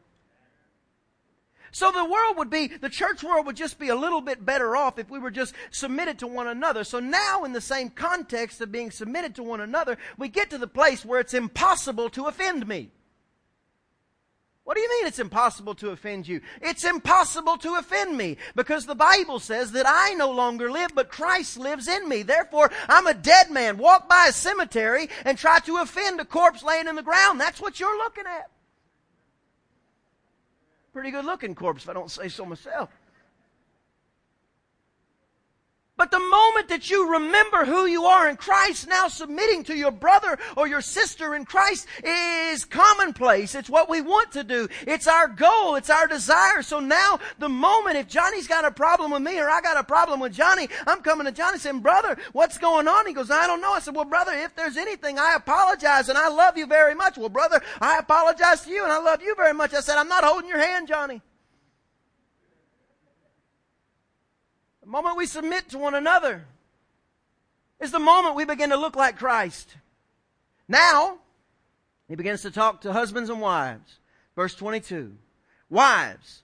So 1.71 1.91
the 1.91 2.05
world 2.05 2.38
would 2.38 2.51
be, 2.51 2.67
the 2.67 2.89
church 2.89 3.23
world 3.23 3.47
would 3.47 3.55
just 3.55 3.79
be 3.79 3.88
a 3.88 3.95
little 3.95 4.21
bit 4.21 4.45
better 4.45 4.75
off 4.75 5.00
if 5.00 5.09
we 5.09 5.17
were 5.17 5.31
just 5.31 5.55
submitted 5.71 6.19
to 6.19 6.27
one 6.27 6.47
another. 6.47 6.83
So 6.83 7.00
now 7.00 7.43
in 7.43 7.53
the 7.53 7.61
same 7.61 7.89
context 7.89 8.61
of 8.61 8.71
being 8.71 8.91
submitted 8.91 9.33
to 9.35 9.43
one 9.43 9.61
another, 9.61 9.97
we 10.17 10.27
get 10.27 10.51
to 10.51 10.59
the 10.59 10.67
place 10.67 11.03
where 11.03 11.21
it's 11.21 11.33
impossible 11.33 12.09
to 12.11 12.27
offend 12.27 12.67
me. 12.67 12.91
What 14.63 14.75
do 14.75 14.82
you 14.82 14.89
mean 14.89 15.08
it's 15.08 15.20
impossible 15.20 15.74
to 15.75 15.89
offend 15.89 16.27
you? 16.27 16.41
It's 16.62 16.84
impossible 16.84 17.58
to 17.58 17.75
offend 17.75 18.15
me 18.15 18.38
because 18.56 18.86
the 18.86 18.96
Bible 18.96 19.39
says 19.39 19.72
that 19.72 19.86
I 19.88 20.13
no 20.13 20.30
longer 20.30 20.72
live, 20.72 20.94
but 20.94 21.10
Christ 21.10 21.58
lives 21.58 21.88
in 21.88 22.08
me. 22.08 22.22
Therefore, 22.22 22.72
I'm 22.88 23.08
a 23.08 23.13
dead 23.13 23.50
man. 23.50 23.80
Walk 23.80 24.08
by 24.08 24.27
a 24.30 24.34
cemetery 24.34 25.10
and 25.25 25.38
try 25.38 25.60
to 25.60 25.77
offend 25.77 26.22
a 26.22 26.25
corpse 26.25 26.63
laying 26.63 26.88
in 26.88 26.96
the 26.96 27.01
ground. 27.01 27.41
That's 27.41 27.60
what 27.60 27.80
you're 27.80 27.98
looking 27.98 28.25
at. 28.27 28.51
Pretty 30.94 31.10
good 31.10 31.25
looking 31.25 31.56
corpse, 31.56 31.84
if 31.84 31.89
I 31.89 31.94
don't 31.94 32.12
say 32.12 32.27
so 32.27 32.46
myself. 32.46 32.89
But 36.01 36.10
the 36.10 36.20
moment 36.20 36.67
that 36.70 36.89
you 36.89 37.12
remember 37.12 37.63
who 37.63 37.86
you 37.86 38.05
are 38.05 38.27
in 38.27 38.36
Christ, 38.36 38.88
now 38.88 39.08
submitting 39.08 39.63
to 39.65 39.75
your 39.75 39.91
brother 39.91 40.39
or 40.58 40.65
your 40.67 40.81
sister 40.81 41.36
in 41.36 41.46
Christ 41.46 41.86
is 42.03 42.65
commonplace. 42.65 43.53
It's 43.53 43.70
what 43.70 43.88
we 43.88 44.01
want 44.01 44.31
to 44.31 44.43
do. 44.43 44.67
It's 44.88 45.05
our 45.05 45.27
goal. 45.27 45.75
It's 45.75 45.91
our 45.91 46.08
desire. 46.08 46.63
So 46.63 46.79
now 46.79 47.20
the 47.38 47.50
moment 47.50 47.98
if 47.98 48.08
Johnny's 48.08 48.48
got 48.48 48.65
a 48.65 48.72
problem 48.72 49.12
with 49.12 49.22
me 49.22 49.39
or 49.39 49.48
I 49.48 49.62
got 49.62 49.77
a 49.77 49.84
problem 49.84 50.20
with 50.20 50.34
Johnny, 50.34 50.70
I'm 50.88 51.01
coming 51.01 51.27
to 51.27 51.31
Johnny 51.31 51.60
saying, 51.60 51.81
brother, 51.81 52.17
what's 52.34 52.58
going 52.58 52.88
on? 52.88 53.05
He 53.05 53.13
goes, 53.13 53.29
I 53.29 53.46
don't 53.46 53.62
know. 53.62 53.74
I 53.74 53.79
said, 53.79 53.96
well, 53.96 54.05
brother, 54.05 54.31
if 54.34 54.55
there's 54.55 54.77
anything, 54.77 55.20
I 55.20 55.36
apologize 55.36 56.10
and 56.10 56.17
I 56.17 56.29
love 56.29 56.58
you 56.58 56.65
very 56.65 56.96
much. 56.96 57.20
Well, 57.20 57.29
brother, 57.29 57.62
I 57.79 58.00
apologize 58.00 58.62
to 58.62 58.72
you 58.72 58.84
and 58.84 58.91
I 58.91 59.00
love 59.00 59.22
you 59.22 59.36
very 59.36 59.53
much. 59.53 59.75
I 59.75 59.81
said, 59.81 60.00
I'm 60.00 60.10
not 60.10 60.24
holding 60.24 60.50
your 60.50 60.65
hand, 60.65 60.88
Johnny. 60.88 61.22
Moment 64.91 65.15
we 65.15 65.25
submit 65.25 65.69
to 65.69 65.77
one 65.77 65.95
another 65.95 66.43
is 67.79 67.91
the 67.91 68.00
moment 68.00 68.36
we 68.36 68.43
begin 68.43 68.69
to 68.71 68.77
look 68.77 68.95
like 68.95 69.17
Christ. 69.17 69.75
Now, 70.67 71.19
he 72.10 72.15
begins 72.15 72.41
to 72.41 72.51
talk 72.51 72.81
to 72.81 72.91
husbands 72.91 73.29
and 73.29 73.39
wives. 73.39 74.00
Verse 74.36 74.53
22. 74.53 75.15
Wives, 75.69 76.43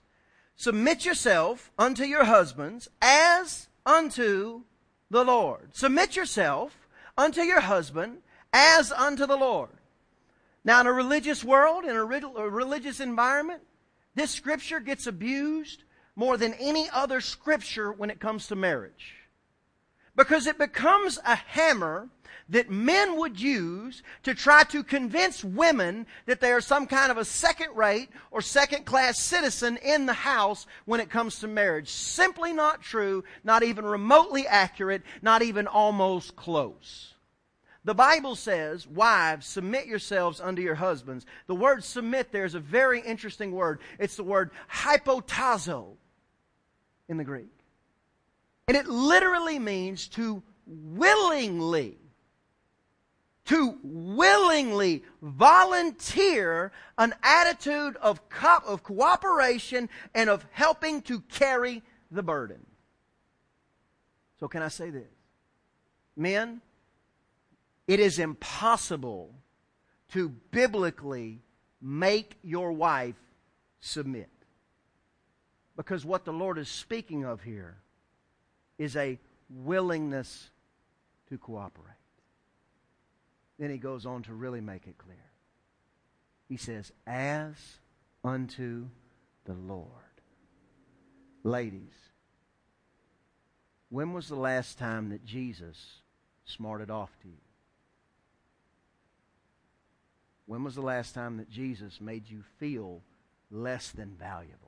submit 0.56 1.04
yourself 1.04 1.70
unto 1.78 2.04
your 2.04 2.24
husbands 2.24 2.88
as 3.02 3.68
unto 3.84 4.62
the 5.10 5.24
Lord. 5.24 5.76
Submit 5.76 6.16
yourself 6.16 6.88
unto 7.18 7.42
your 7.42 7.60
husband 7.60 8.18
as 8.54 8.90
unto 8.92 9.26
the 9.26 9.36
Lord. 9.36 9.70
Now, 10.64 10.80
in 10.80 10.86
a 10.86 10.92
religious 10.92 11.44
world, 11.44 11.84
in 11.84 11.94
a 11.94 12.04
religious 12.04 13.00
environment, 13.00 13.60
this 14.14 14.30
scripture 14.30 14.80
gets 14.80 15.06
abused 15.06 15.84
more 16.18 16.36
than 16.36 16.52
any 16.54 16.90
other 16.90 17.20
scripture 17.20 17.92
when 17.92 18.10
it 18.10 18.18
comes 18.18 18.48
to 18.48 18.56
marriage. 18.56 19.14
Because 20.16 20.48
it 20.48 20.58
becomes 20.58 21.16
a 21.24 21.36
hammer 21.36 22.08
that 22.48 22.70
men 22.70 23.16
would 23.18 23.40
use 23.40 24.02
to 24.24 24.34
try 24.34 24.64
to 24.64 24.82
convince 24.82 25.44
women 25.44 26.06
that 26.26 26.40
they 26.40 26.50
are 26.50 26.60
some 26.60 26.88
kind 26.88 27.12
of 27.12 27.18
a 27.18 27.24
second 27.24 27.76
rate 27.76 28.08
or 28.32 28.40
second 28.40 28.84
class 28.84 29.16
citizen 29.20 29.76
in 29.76 30.06
the 30.06 30.12
house 30.12 30.66
when 30.86 30.98
it 30.98 31.08
comes 31.08 31.38
to 31.38 31.46
marriage. 31.46 31.88
Simply 31.88 32.52
not 32.52 32.82
true, 32.82 33.22
not 33.44 33.62
even 33.62 33.84
remotely 33.84 34.44
accurate, 34.44 35.02
not 35.22 35.42
even 35.42 35.68
almost 35.68 36.34
close. 36.34 37.14
The 37.84 37.94
Bible 37.94 38.34
says, 38.34 38.88
Wives, 38.88 39.46
submit 39.46 39.86
yourselves 39.86 40.40
unto 40.40 40.62
your 40.62 40.74
husbands. 40.74 41.26
The 41.46 41.54
word 41.54 41.84
submit 41.84 42.32
there 42.32 42.44
is 42.44 42.56
a 42.56 42.60
very 42.60 43.00
interesting 43.02 43.52
word. 43.52 43.78
It's 44.00 44.16
the 44.16 44.24
word 44.24 44.50
hypotazo 44.68 45.94
in 47.08 47.16
the 47.16 47.24
Greek. 47.24 47.50
And 48.66 48.76
it 48.76 48.86
literally 48.86 49.58
means 49.58 50.08
to 50.08 50.42
willingly, 50.66 51.96
to 53.46 53.78
willingly 53.82 55.02
volunteer 55.22 56.70
an 56.98 57.14
attitude 57.22 57.96
of, 57.96 58.28
co- 58.28 58.62
of 58.66 58.82
cooperation 58.82 59.88
and 60.14 60.28
of 60.28 60.44
helping 60.50 61.00
to 61.02 61.20
carry 61.20 61.82
the 62.10 62.22
burden. 62.22 62.64
So, 64.38 64.48
can 64.48 64.62
I 64.62 64.68
say 64.68 64.90
this? 64.90 65.08
Men, 66.14 66.60
it 67.86 68.00
is 68.00 68.18
impossible 68.18 69.34
to 70.12 70.28
biblically 70.50 71.40
make 71.80 72.36
your 72.42 72.72
wife 72.72 73.16
submit. 73.80 74.28
Because 75.78 76.04
what 76.04 76.24
the 76.24 76.32
Lord 76.32 76.58
is 76.58 76.68
speaking 76.68 77.24
of 77.24 77.40
here 77.40 77.76
is 78.78 78.96
a 78.96 79.16
willingness 79.48 80.50
to 81.28 81.38
cooperate. 81.38 81.94
Then 83.60 83.70
he 83.70 83.78
goes 83.78 84.04
on 84.04 84.24
to 84.24 84.34
really 84.34 84.60
make 84.60 84.88
it 84.88 84.98
clear. 84.98 85.16
He 86.48 86.56
says, 86.56 86.90
as 87.06 87.54
unto 88.24 88.86
the 89.44 89.54
Lord. 89.54 89.86
Ladies, 91.44 91.94
when 93.88 94.12
was 94.12 94.26
the 94.26 94.34
last 94.34 94.78
time 94.78 95.10
that 95.10 95.24
Jesus 95.24 96.00
smarted 96.44 96.90
off 96.90 97.16
to 97.22 97.28
you? 97.28 97.34
When 100.46 100.64
was 100.64 100.74
the 100.74 100.82
last 100.82 101.14
time 101.14 101.36
that 101.36 101.48
Jesus 101.48 102.00
made 102.00 102.28
you 102.28 102.42
feel 102.58 103.00
less 103.48 103.90
than 103.92 104.16
valuable? 104.18 104.67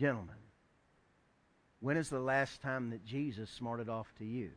Gentlemen, 0.00 0.34
when 1.80 1.98
is 1.98 2.08
the 2.08 2.20
last 2.20 2.62
time 2.62 2.88
that 2.88 3.04
Jesus 3.04 3.50
smarted 3.50 3.90
off 3.90 4.06
to 4.16 4.24
you 4.24 4.48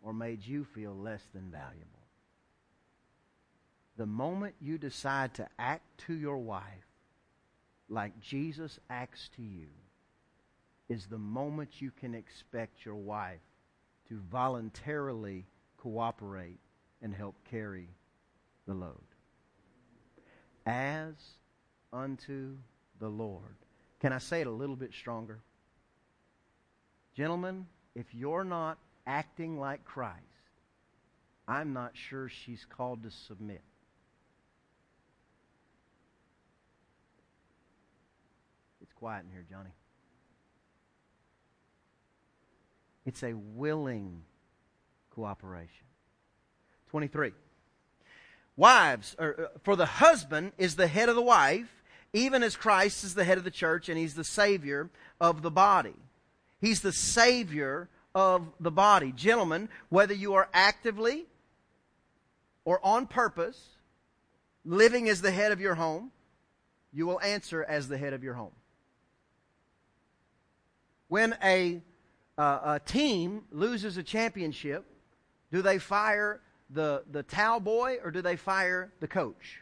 or 0.00 0.14
made 0.14 0.46
you 0.46 0.64
feel 0.64 0.94
less 0.94 1.24
than 1.34 1.50
valuable? 1.50 2.06
The 3.96 4.06
moment 4.06 4.54
you 4.60 4.78
decide 4.78 5.34
to 5.34 5.48
act 5.58 5.82
to 6.06 6.14
your 6.14 6.38
wife 6.38 6.62
like 7.88 8.20
Jesus 8.20 8.78
acts 8.88 9.28
to 9.34 9.42
you 9.42 9.66
is 10.88 11.06
the 11.06 11.18
moment 11.18 11.82
you 11.82 11.90
can 11.90 12.14
expect 12.14 12.84
your 12.84 12.94
wife 12.94 13.40
to 14.08 14.20
voluntarily 14.30 15.46
cooperate 15.78 16.60
and 17.02 17.12
help 17.12 17.34
carry 17.50 17.88
the 18.68 18.74
load. 18.74 19.02
As 20.64 21.14
unto 21.92 22.58
the 23.00 23.08
Lord. 23.08 23.65
Can 24.00 24.12
I 24.12 24.18
say 24.18 24.42
it 24.42 24.46
a 24.46 24.50
little 24.50 24.76
bit 24.76 24.92
stronger? 24.92 25.40
Gentlemen, 27.14 27.66
if 27.94 28.14
you're 28.14 28.44
not 28.44 28.78
acting 29.06 29.58
like 29.58 29.84
Christ, 29.84 30.20
I'm 31.48 31.72
not 31.72 31.92
sure 31.94 32.28
she's 32.28 32.66
called 32.68 33.04
to 33.04 33.10
submit. 33.10 33.62
It's 38.82 38.92
quiet 38.92 39.24
in 39.24 39.30
here, 39.30 39.46
Johnny. 39.48 39.70
It's 43.06 43.22
a 43.22 43.32
willing 43.32 44.22
cooperation. 45.10 45.86
23. 46.90 47.32
Wives, 48.56 49.14
or, 49.18 49.40
uh, 49.40 49.58
for 49.62 49.76
the 49.76 49.86
husband 49.86 50.52
is 50.58 50.76
the 50.76 50.88
head 50.88 51.08
of 51.08 51.14
the 51.14 51.22
wife 51.22 51.75
even 52.16 52.42
as 52.42 52.56
Christ 52.56 53.04
is 53.04 53.14
the 53.14 53.24
head 53.24 53.36
of 53.36 53.44
the 53.44 53.50
church 53.50 53.90
and 53.90 53.98
he's 53.98 54.14
the 54.14 54.24
Savior 54.24 54.88
of 55.20 55.42
the 55.42 55.50
body. 55.50 55.92
He's 56.62 56.80
the 56.80 56.92
Savior 56.92 57.90
of 58.14 58.46
the 58.58 58.70
body. 58.70 59.12
Gentlemen, 59.12 59.68
whether 59.90 60.14
you 60.14 60.32
are 60.32 60.48
actively 60.54 61.26
or 62.64 62.80
on 62.82 63.06
purpose 63.06 63.60
living 64.64 65.10
as 65.10 65.20
the 65.20 65.30
head 65.30 65.52
of 65.52 65.60
your 65.60 65.74
home, 65.74 66.10
you 66.90 67.06
will 67.06 67.20
answer 67.20 67.62
as 67.62 67.86
the 67.86 67.98
head 67.98 68.14
of 68.14 68.24
your 68.24 68.32
home. 68.32 68.52
When 71.08 71.36
a, 71.44 71.82
uh, 72.38 72.58
a 72.64 72.80
team 72.80 73.42
loses 73.52 73.98
a 73.98 74.02
championship, 74.02 74.86
do 75.52 75.60
they 75.60 75.78
fire 75.78 76.40
the, 76.70 77.04
the 77.10 77.22
towel 77.24 77.60
boy 77.60 77.98
or 78.02 78.10
do 78.10 78.22
they 78.22 78.36
fire 78.36 78.90
the 79.00 79.06
coach? 79.06 79.60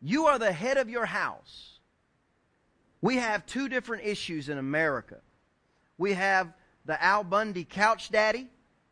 You 0.00 0.26
are 0.26 0.38
the 0.38 0.52
head 0.52 0.76
of 0.76 0.88
your 0.88 1.06
house. 1.06 1.78
We 3.00 3.16
have 3.16 3.46
two 3.46 3.68
different 3.68 4.04
issues 4.04 4.48
in 4.48 4.58
America. 4.58 5.18
We 5.98 6.14
have 6.14 6.52
the 6.84 7.02
Al 7.02 7.24
Bundy 7.24 7.64
couch 7.64 8.10
daddy, 8.10 8.48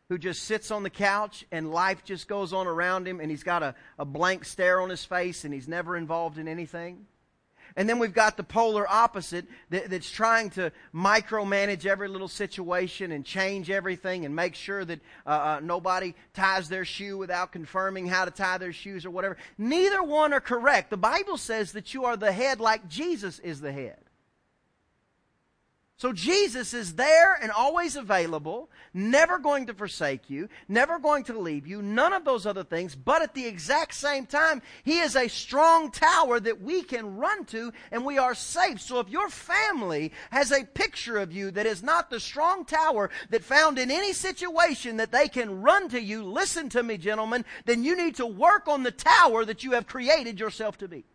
who 0.09 0.19
just 0.19 0.45
sits 0.45 0.71
on 0.71 0.83
the 0.83 0.91
couch 0.91 1.45
and 1.51 1.71
life 1.71 2.05
just 2.05 2.29
goes 2.29 2.53
on 2.53 2.67
around 2.67 3.09
him 3.09 3.21
and 3.21 3.31
he's 3.31 3.43
got 3.43 3.63
a, 3.63 3.75
a 3.99 4.05
blank 4.05 4.45
stare 4.45 4.81
on 4.81 4.91
his 4.91 5.05
face 5.05 5.45
and 5.45 5.55
he's 5.55 5.69
never 5.69 5.97
involved 5.97 6.39
in 6.39 6.47
anything. 6.47 7.07
And 7.76 7.88
then 7.88 7.99
we've 7.99 8.14
got 8.14 8.37
the 8.37 8.45
polar 8.45 8.88
opposite 8.88 9.47
that, 9.71 9.90
that's 9.90 10.11
trying 10.11 10.50
to 10.50 10.71
micromanage 10.95 11.87
every 11.87 12.09
little 12.09 12.28
situation 12.28 13.11
and 13.11 13.25
change 13.25 13.69
everything 13.69 14.25
and 14.25 14.35
make 14.35 14.54
sure 14.54 14.85
that 14.85 15.00
uh, 15.26 15.31
uh, 15.31 15.61
nobody 15.61 16.14
ties 16.35 16.69
their 16.69 16.85
shoe 16.85 17.19
without 17.19 17.50
confirming 17.50 18.07
how 18.07 18.25
to 18.25 18.31
tie 18.31 18.59
their 18.59 18.73
shoes 18.73 19.04
or 19.04 19.11
whatever. 19.11 19.37
Neither 19.59 20.02
one 20.02 20.33
are 20.33 20.40
correct. 20.40 20.90
The 20.90 20.97
Bible 20.97 21.37
says 21.37 21.73
that 21.73 21.95
you 21.95 22.04
are 22.04 22.16
the 22.16 22.33
head 22.33 22.61
like 22.61 22.88
Jesus 22.88 23.40
is 23.40 23.61
the 23.61 23.73
head. 23.73 24.04
So 26.05 26.13
Jesus 26.13 26.75
is 26.75 26.97
there 26.97 27.33
and 27.41 27.51
always 27.51 27.97
available, 27.97 28.69
never 28.93 29.39
going 29.39 29.69
to 29.69 29.73
forsake 29.73 30.29
you, 30.29 30.51
never 30.69 30.99
going 30.99 31.25
to 31.25 31.39
leave 31.39 31.67
you, 31.67 31.81
none 31.81 32.13
of 32.13 32.27
those 32.27 32.45
other 32.45 32.63
things, 32.63 32.95
but 32.95 33.23
at 33.23 33.33
the 33.33 33.47
exact 33.47 33.95
same 33.95 34.27
time, 34.27 34.61
He 34.83 34.99
is 34.99 35.17
a 35.17 35.29
strong 35.29 35.91
tower 35.91 36.41
that 36.41 36.61
we 36.61 36.83
can 36.83 37.17
run 37.17 37.47
to 37.47 37.73
and 37.91 38.05
we 38.05 38.19
are 38.19 38.35
safe. 38.35 38.83
So 38.83 39.01
if 39.01 39.09
your 39.09 39.31
family 39.31 40.13
has 40.31 40.53
a 40.53 40.67
picture 40.67 41.17
of 41.17 41.33
you 41.33 41.51
that 41.53 41.65
is 41.65 41.83
not 41.83 42.11
the 42.11 42.21
strong 42.21 42.67
tower 42.67 43.09
that 43.31 43.43
found 43.43 43.79
in 43.79 43.91
any 43.91 44.13
situation 44.13 44.99
that 44.99 45.11
they 45.11 45.27
can 45.27 45.63
run 45.63 45.89
to 45.89 46.03
you, 46.03 46.23
listen 46.23 46.69
to 46.69 46.83
me, 46.83 46.99
gentlemen, 46.99 47.47
then 47.65 47.83
you 47.83 47.97
need 47.97 48.17
to 48.17 48.27
work 48.27 48.69
on 48.69 48.83
the 48.83 48.91
tower 48.91 49.47
that 49.47 49.65
you 49.65 49.71
have 49.71 49.87
created 49.87 50.39
yourself 50.39 50.77
to 50.77 50.87
be. 50.87 51.07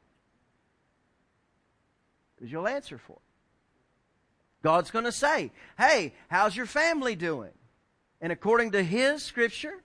Because 2.36 2.52
you'll 2.52 2.68
answer 2.68 2.98
for 2.98 3.18
it. 3.18 3.29
God's 4.62 4.92
going 4.92 5.06
to 5.06 5.12
say, 5.12 5.52
Hey, 5.78 6.14
how's 6.30 6.56
your 6.56 6.66
family 6.66 7.16
doing? 7.16 7.52
And 8.22 8.32
according 8.32 8.72
to 8.72 8.84
His 8.84 9.24
scripture, 9.24 9.82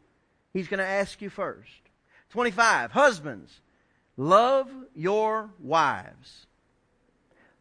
He's 0.53 0.69
going 0.69 0.79
to 0.79 0.87
ask 0.87 1.21
you 1.23 1.31
first. 1.31 1.71
25. 2.31 2.91
Husbands, 2.93 3.61
love 4.17 4.69
your 4.95 5.51
wives. 5.61 6.47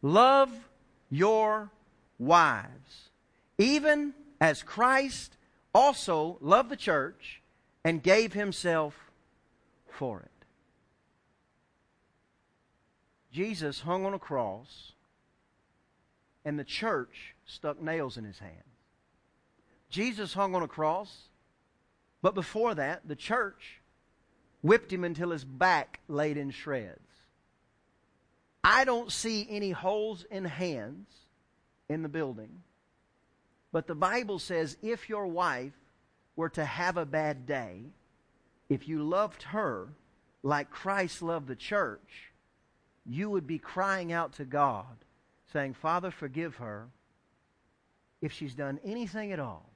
Love 0.02 0.50
your 1.10 1.70
wives. 2.18 3.10
Even 3.58 4.14
as 4.40 4.62
Christ 4.62 5.36
also 5.72 6.38
loved 6.40 6.70
the 6.70 6.76
church 6.76 7.40
and 7.84 8.02
gave 8.02 8.32
Himself 8.32 9.12
for 9.88 10.20
it. 10.20 10.30
Jesus 13.32 13.80
hung 13.80 14.04
on 14.06 14.14
a 14.14 14.18
cross 14.18 14.92
and 16.44 16.58
the 16.58 16.64
church 16.64 17.34
stuck 17.46 17.80
nails 17.80 18.16
in 18.16 18.24
his 18.24 18.38
hands. 18.38 18.62
Jesus 19.88 20.34
hung 20.34 20.54
on 20.54 20.62
a 20.62 20.68
cross, 20.68 21.28
but 22.20 22.34
before 22.34 22.74
that, 22.74 23.06
the 23.06 23.16
church 23.16 23.80
whipped 24.62 24.92
him 24.92 25.04
until 25.04 25.30
his 25.30 25.44
back 25.44 26.00
laid 26.08 26.36
in 26.36 26.50
shreds. 26.50 26.98
I 28.62 28.84
don't 28.84 29.12
see 29.12 29.46
any 29.48 29.70
holes 29.70 30.24
in 30.30 30.44
hands 30.44 31.06
in 31.88 32.02
the 32.02 32.08
building, 32.08 32.62
but 33.72 33.86
the 33.86 33.94
Bible 33.94 34.38
says 34.38 34.76
if 34.82 35.08
your 35.08 35.26
wife 35.26 35.74
were 36.34 36.48
to 36.50 36.64
have 36.64 36.96
a 36.96 37.04
bad 37.04 37.46
day, 37.46 37.82
if 38.68 38.88
you 38.88 39.02
loved 39.02 39.42
her 39.44 39.88
like 40.42 40.70
Christ 40.70 41.22
loved 41.22 41.46
the 41.46 41.56
church, 41.56 42.32
you 43.04 43.28
would 43.30 43.46
be 43.46 43.58
crying 43.58 44.12
out 44.12 44.32
to 44.34 44.44
God 44.44 45.03
saying, 45.54 45.72
Father, 45.72 46.10
forgive 46.10 46.56
her 46.56 46.88
if 48.20 48.32
she's 48.32 48.54
done 48.54 48.80
anything 48.84 49.30
at 49.30 49.38
all, 49.38 49.70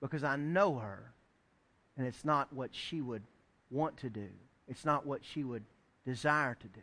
because 0.00 0.22
I 0.22 0.36
know 0.36 0.76
her, 0.76 1.12
and 1.98 2.06
it's 2.06 2.24
not 2.24 2.52
what 2.52 2.70
she 2.72 3.00
would 3.00 3.24
want 3.68 3.96
to 3.98 4.10
do. 4.10 4.28
It's 4.68 4.84
not 4.84 5.04
what 5.04 5.22
she 5.24 5.42
would 5.42 5.64
desire 6.06 6.54
to 6.54 6.68
do. 6.68 6.80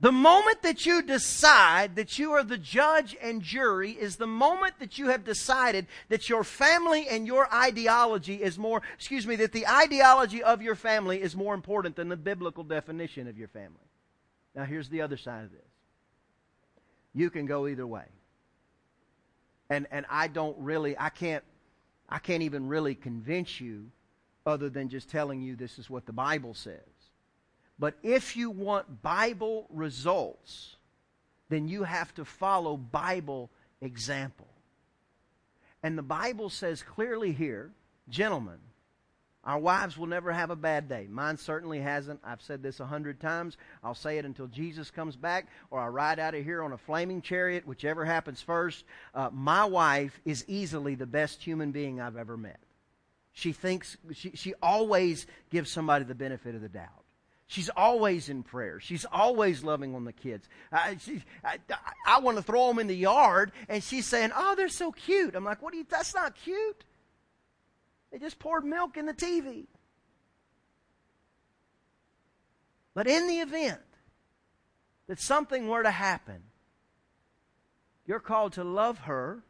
The 0.00 0.12
moment 0.12 0.62
that 0.62 0.84
you 0.84 1.00
decide 1.00 1.96
that 1.96 2.18
you 2.18 2.32
are 2.32 2.42
the 2.42 2.58
judge 2.58 3.16
and 3.22 3.40
jury 3.40 3.92
is 3.92 4.16
the 4.16 4.26
moment 4.26 4.74
that 4.80 4.98
you 4.98 5.06
have 5.08 5.24
decided 5.24 5.86
that 6.10 6.28
your 6.28 6.44
family 6.44 7.06
and 7.08 7.26
your 7.26 7.50
ideology 7.54 8.42
is 8.42 8.58
more, 8.58 8.82
excuse 8.96 9.26
me, 9.26 9.36
that 9.36 9.52
the 9.52 9.66
ideology 9.66 10.42
of 10.42 10.60
your 10.60 10.74
family 10.74 11.22
is 11.22 11.34
more 11.34 11.54
important 11.54 11.96
than 11.96 12.08
the 12.10 12.16
biblical 12.16 12.64
definition 12.64 13.28
of 13.28 13.38
your 13.38 13.48
family. 13.48 13.91
Now, 14.54 14.64
here's 14.64 14.88
the 14.88 15.00
other 15.00 15.16
side 15.16 15.44
of 15.44 15.50
this 15.50 15.60
you 17.14 17.30
can 17.30 17.46
go 17.46 17.66
either 17.66 17.86
way. 17.86 18.06
And, 19.68 19.86
and 19.90 20.06
I 20.10 20.28
don't 20.28 20.56
really, 20.58 20.98
I 20.98 21.08
can't, 21.08 21.44
I 22.08 22.18
can't 22.18 22.42
even 22.42 22.68
really 22.68 22.94
convince 22.94 23.60
you 23.60 23.90
other 24.44 24.68
than 24.68 24.88
just 24.88 25.08
telling 25.08 25.40
you 25.40 25.56
this 25.56 25.78
is 25.78 25.88
what 25.88 26.06
the 26.06 26.12
Bible 26.12 26.54
says. 26.54 26.80
But 27.78 27.94
if 28.02 28.36
you 28.36 28.50
want 28.50 29.02
Bible 29.02 29.66
results, 29.70 30.76
then 31.48 31.68
you 31.68 31.84
have 31.84 32.14
to 32.14 32.24
follow 32.24 32.76
Bible 32.76 33.50
example. 33.80 34.48
And 35.82 35.98
the 35.98 36.02
Bible 36.02 36.48
says 36.48 36.82
clearly 36.82 37.32
here, 37.32 37.70
gentlemen, 38.08 38.58
our 39.44 39.58
wives 39.58 39.98
will 39.98 40.06
never 40.06 40.32
have 40.32 40.50
a 40.50 40.56
bad 40.56 40.88
day. 40.88 41.08
Mine 41.10 41.36
certainly 41.36 41.80
hasn't. 41.80 42.20
I've 42.22 42.42
said 42.42 42.62
this 42.62 42.78
a 42.78 42.86
hundred 42.86 43.20
times. 43.20 43.56
I'll 43.82 43.94
say 43.94 44.18
it 44.18 44.24
until 44.24 44.46
Jesus 44.46 44.90
comes 44.90 45.16
back, 45.16 45.48
or 45.70 45.80
I 45.80 45.88
ride 45.88 46.20
out 46.20 46.34
of 46.34 46.44
here 46.44 46.62
on 46.62 46.72
a 46.72 46.78
flaming 46.78 47.22
chariot, 47.22 47.66
whichever 47.66 48.04
happens 48.04 48.40
first. 48.40 48.84
Uh, 49.14 49.30
my 49.32 49.64
wife 49.64 50.20
is 50.24 50.44
easily 50.46 50.94
the 50.94 51.06
best 51.06 51.42
human 51.42 51.72
being 51.72 52.00
I've 52.00 52.16
ever 52.16 52.36
met. 52.36 52.60
She 53.32 53.52
thinks, 53.52 53.96
she, 54.12 54.30
she 54.34 54.54
always 54.62 55.26
gives 55.50 55.72
somebody 55.72 56.04
the 56.04 56.14
benefit 56.14 56.54
of 56.54 56.60
the 56.60 56.68
doubt. 56.68 57.02
She's 57.48 57.68
always 57.70 58.28
in 58.28 58.44
prayer. 58.44 58.78
She's 58.80 59.04
always 59.10 59.64
loving 59.64 59.94
on 59.94 60.04
the 60.04 60.12
kids. 60.12 60.48
I, 60.70 60.96
she, 60.98 61.22
I, 61.44 61.58
I 62.06 62.20
want 62.20 62.38
to 62.38 62.42
throw 62.42 62.68
them 62.68 62.78
in 62.78 62.86
the 62.86 62.96
yard, 62.96 63.52
and 63.68 63.82
she's 63.82 64.06
saying, 64.06 64.30
"Oh, 64.34 64.54
they're 64.54 64.70
so 64.70 64.90
cute." 64.90 65.34
I'm 65.34 65.44
like, 65.44 65.60
"What 65.60 65.72
do 65.72 65.78
you? 65.78 65.86
That's 65.86 66.14
not 66.14 66.34
cute." 66.34 66.84
They 68.12 68.18
just 68.18 68.38
poured 68.38 68.64
milk 68.64 68.98
in 68.98 69.06
the 69.06 69.14
TV. 69.14 69.66
But 72.94 73.06
in 73.06 73.26
the 73.26 73.38
event 73.40 73.80
that 75.06 75.18
something 75.18 75.66
were 75.66 75.82
to 75.82 75.90
happen, 75.90 76.42
you're 78.06 78.20
called 78.20 78.52
to 78.54 78.64
love 78.64 78.98
her 78.98 79.42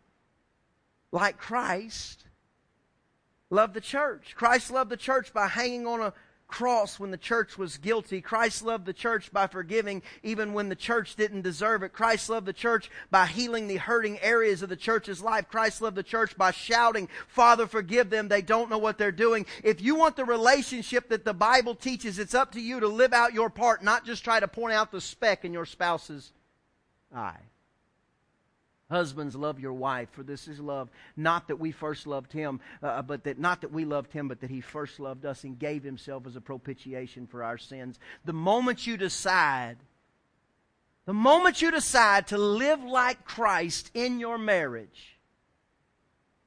like 1.10 1.38
Christ 1.38 2.24
loved 3.50 3.74
the 3.74 3.80
church. 3.80 4.34
Christ 4.36 4.70
loved 4.70 4.90
the 4.90 4.96
church 4.96 5.32
by 5.32 5.48
hanging 5.48 5.86
on 5.86 6.00
a 6.00 6.14
cross 6.52 7.00
when 7.00 7.10
the 7.10 7.16
church 7.16 7.56
was 7.56 7.78
guilty. 7.78 8.20
Christ 8.20 8.62
loved 8.62 8.84
the 8.84 8.92
church 8.92 9.32
by 9.32 9.46
forgiving 9.46 10.02
even 10.22 10.52
when 10.52 10.68
the 10.68 10.76
church 10.76 11.16
didn't 11.16 11.42
deserve 11.42 11.82
it. 11.82 11.94
Christ 11.94 12.28
loved 12.28 12.46
the 12.46 12.52
church 12.52 12.90
by 13.10 13.26
healing 13.26 13.66
the 13.66 13.78
hurting 13.78 14.20
areas 14.20 14.62
of 14.62 14.68
the 14.68 14.76
church's 14.76 15.22
life. 15.22 15.48
Christ 15.48 15.80
loved 15.80 15.96
the 15.96 16.02
church 16.02 16.36
by 16.36 16.50
shouting, 16.50 17.08
Father, 17.26 17.66
forgive 17.66 18.10
them. 18.10 18.28
They 18.28 18.42
don't 18.42 18.70
know 18.70 18.78
what 18.78 18.98
they're 18.98 19.10
doing. 19.10 19.46
If 19.64 19.80
you 19.80 19.94
want 19.94 20.14
the 20.14 20.26
relationship 20.26 21.08
that 21.08 21.24
the 21.24 21.34
Bible 21.34 21.74
teaches, 21.74 22.18
it's 22.18 22.34
up 22.34 22.52
to 22.52 22.60
you 22.60 22.80
to 22.80 22.88
live 22.88 23.14
out 23.14 23.32
your 23.32 23.48
part, 23.48 23.82
not 23.82 24.04
just 24.04 24.22
try 24.22 24.38
to 24.38 24.46
point 24.46 24.74
out 24.74 24.92
the 24.92 25.00
speck 25.00 25.46
in 25.46 25.54
your 25.54 25.66
spouse's 25.66 26.32
eye. 27.14 27.40
Husbands, 28.92 29.34
love 29.34 29.58
your 29.58 29.72
wife, 29.72 30.10
for 30.12 30.22
this 30.22 30.46
is 30.46 30.60
love. 30.60 30.90
Not 31.16 31.48
that 31.48 31.56
we 31.56 31.72
first 31.72 32.06
loved 32.06 32.30
him, 32.30 32.60
uh, 32.82 33.00
but 33.00 33.24
that 33.24 33.38
not 33.38 33.62
that 33.62 33.72
we 33.72 33.86
loved 33.86 34.12
him, 34.12 34.28
but 34.28 34.42
that 34.42 34.50
he 34.50 34.60
first 34.60 35.00
loved 35.00 35.24
us 35.24 35.44
and 35.44 35.58
gave 35.58 35.82
himself 35.82 36.26
as 36.26 36.36
a 36.36 36.42
propitiation 36.42 37.26
for 37.26 37.42
our 37.42 37.56
sins. 37.56 37.98
The 38.26 38.34
moment 38.34 38.86
you 38.86 38.98
decide, 38.98 39.78
the 41.06 41.14
moment 41.14 41.62
you 41.62 41.70
decide 41.70 42.26
to 42.26 42.36
live 42.36 42.84
like 42.84 43.24
Christ 43.24 43.90
in 43.94 44.20
your 44.20 44.36
marriage, 44.36 45.18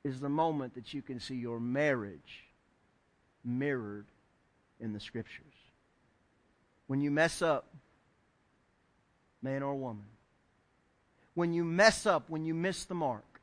is 0.04 0.20
the 0.20 0.30
moment 0.30 0.76
that 0.76 0.94
you 0.94 1.02
can 1.02 1.20
see 1.20 1.34
your 1.34 1.60
marriage 1.60 2.46
mirrored 3.44 4.06
in 4.80 4.94
the 4.94 5.00
Scriptures. 5.00 5.46
When 6.86 7.02
you 7.02 7.10
mess 7.10 7.42
up, 7.42 7.66
man 9.42 9.64
or 9.64 9.74
woman, 9.74 10.06
when 11.36 11.54
you 11.54 11.64
mess 11.64 12.06
up, 12.06 12.30
when 12.30 12.46
you 12.46 12.54
miss 12.54 12.86
the 12.86 12.96
mark 12.96 13.42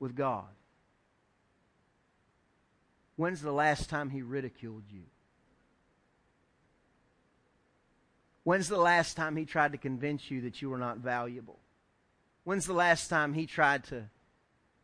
with 0.00 0.16
God? 0.16 0.48
When's 3.16 3.42
the 3.42 3.52
last 3.52 3.90
time 3.90 4.10
He 4.10 4.22
ridiculed 4.22 4.84
you? 4.90 5.02
When's 8.44 8.68
the 8.68 8.78
last 8.78 9.16
time 9.16 9.36
He 9.36 9.44
tried 9.44 9.72
to 9.72 9.78
convince 9.78 10.30
you 10.30 10.40
that 10.40 10.62
you 10.62 10.70
were 10.70 10.78
not 10.78 10.98
valuable? 10.98 11.58
When's 12.44 12.66
the 12.66 12.72
last 12.72 13.08
time 13.08 13.34
He 13.34 13.44
tried 13.44 13.84
to 13.84 14.04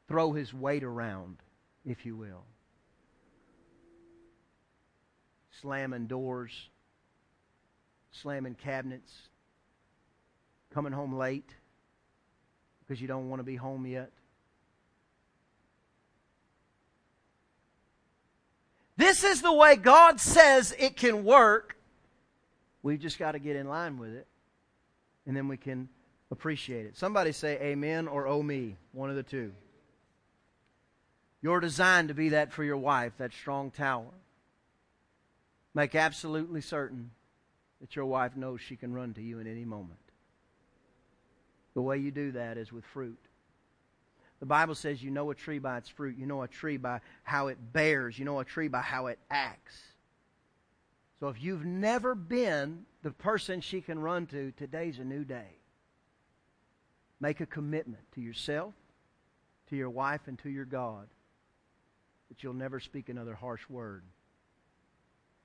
throw 0.06 0.32
His 0.32 0.52
weight 0.52 0.84
around, 0.84 1.38
if 1.86 2.04
you 2.04 2.14
will? 2.14 2.44
Slamming 5.62 6.06
doors, 6.06 6.52
slamming 8.12 8.54
cabinets, 8.54 9.10
coming 10.72 10.92
home 10.92 11.14
late 11.14 11.54
because 12.80 13.00
you 13.00 13.08
don't 13.08 13.28
want 13.28 13.40
to 13.40 13.44
be 13.44 13.56
home 13.56 13.86
yet. 13.86 14.12
This 18.96 19.24
is 19.24 19.42
the 19.42 19.52
way 19.52 19.76
God 19.76 20.20
says 20.20 20.74
it 20.78 20.96
can 20.96 21.24
work. 21.24 21.76
We've 22.82 23.00
just 23.00 23.18
got 23.18 23.32
to 23.32 23.38
get 23.38 23.56
in 23.56 23.68
line 23.68 23.98
with 23.98 24.14
it, 24.14 24.26
and 25.26 25.36
then 25.36 25.48
we 25.48 25.56
can 25.56 25.88
appreciate 26.30 26.86
it. 26.86 26.96
Somebody 26.96 27.32
say 27.32 27.58
amen 27.60 28.08
or 28.08 28.26
oh 28.26 28.42
me, 28.42 28.76
one 28.92 29.10
of 29.10 29.16
the 29.16 29.22
two. 29.22 29.52
You're 31.42 31.60
designed 31.60 32.08
to 32.08 32.14
be 32.14 32.30
that 32.30 32.52
for 32.52 32.64
your 32.64 32.76
wife, 32.76 33.12
that 33.18 33.32
strong 33.32 33.70
tower. 33.70 34.12
Make 35.74 35.94
absolutely 35.94 36.62
certain 36.62 37.10
that 37.80 37.94
your 37.94 38.06
wife 38.06 38.34
knows 38.36 38.60
she 38.60 38.76
can 38.76 38.94
run 38.94 39.12
to 39.14 39.22
you 39.22 39.38
in 39.38 39.46
any 39.46 39.64
moment. 39.64 40.00
The 41.76 41.82
way 41.82 41.98
you 41.98 42.10
do 42.10 42.32
that 42.32 42.56
is 42.56 42.72
with 42.72 42.86
fruit. 42.86 43.20
The 44.40 44.46
Bible 44.46 44.74
says 44.74 45.02
you 45.02 45.10
know 45.10 45.30
a 45.30 45.34
tree 45.34 45.58
by 45.58 45.76
its 45.76 45.90
fruit. 45.90 46.16
You 46.16 46.24
know 46.24 46.40
a 46.40 46.48
tree 46.48 46.78
by 46.78 47.00
how 47.22 47.48
it 47.48 47.58
bears. 47.74 48.18
You 48.18 48.24
know 48.24 48.40
a 48.40 48.46
tree 48.46 48.68
by 48.68 48.80
how 48.80 49.08
it 49.08 49.18
acts. 49.30 49.78
So 51.20 51.28
if 51.28 51.42
you've 51.42 51.66
never 51.66 52.14
been 52.14 52.86
the 53.02 53.10
person 53.10 53.60
she 53.60 53.82
can 53.82 53.98
run 53.98 54.24
to, 54.28 54.52
today's 54.52 54.98
a 54.98 55.04
new 55.04 55.22
day. 55.22 55.58
Make 57.20 57.42
a 57.42 57.46
commitment 57.46 58.10
to 58.14 58.22
yourself, 58.22 58.72
to 59.68 59.76
your 59.76 59.90
wife, 59.90 60.22
and 60.28 60.38
to 60.38 60.48
your 60.48 60.64
God 60.64 61.06
that 62.30 62.42
you'll 62.42 62.54
never 62.54 62.80
speak 62.80 63.10
another 63.10 63.34
harsh 63.34 63.68
word 63.68 64.02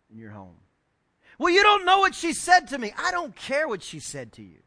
in 0.10 0.18
your 0.18 0.32
home. 0.32 0.56
Well, 1.38 1.54
you 1.54 1.62
don't 1.62 1.84
know 1.84 2.00
what 2.00 2.16
she 2.16 2.32
said 2.32 2.70
to 2.70 2.78
me. 2.78 2.94
I 2.98 3.12
don't 3.12 3.36
care 3.36 3.68
what 3.68 3.84
she 3.84 4.00
said 4.00 4.32
to 4.34 4.42
you. 4.42 4.60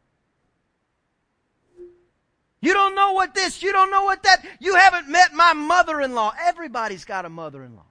You 2.65 2.73
don't 2.73 2.95
know 2.95 3.11
what 3.11 3.35
this, 3.35 3.61
you 3.61 3.71
don't 3.71 3.91
know 3.91 4.05
what 4.05 4.23
that. 4.23 4.43
You 4.59 4.73
haven't 4.73 5.07
met 5.07 5.33
my 5.33 5.53
mother 5.53 6.01
in 6.01 6.15
law. 6.15 6.33
Everybody's 6.47 7.05
got 7.05 7.23
a 7.23 7.29
mother 7.29 7.63
in 7.63 7.75
law. 7.75 7.85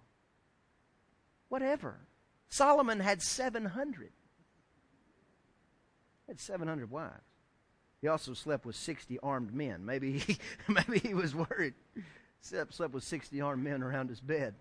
Whatever. 1.48 1.94
Solomon 2.48 2.98
had 2.98 3.22
700. 3.22 4.10
He 6.26 6.30
had 6.32 6.40
700 6.40 6.90
wives. 6.90 7.12
He 8.00 8.08
also 8.08 8.34
slept 8.34 8.66
with 8.66 8.74
60 8.74 9.20
armed 9.20 9.54
men. 9.54 9.86
Maybe 9.86 10.18
he, 10.18 10.38
maybe 10.68 10.98
he 10.98 11.14
was 11.14 11.36
worried. 11.36 11.74
Slept, 12.40 12.74
slept 12.74 12.94
with 12.94 13.04
60 13.04 13.40
armed 13.40 13.62
men 13.62 13.80
around 13.80 14.08
his 14.08 14.18
bed. 14.18 14.56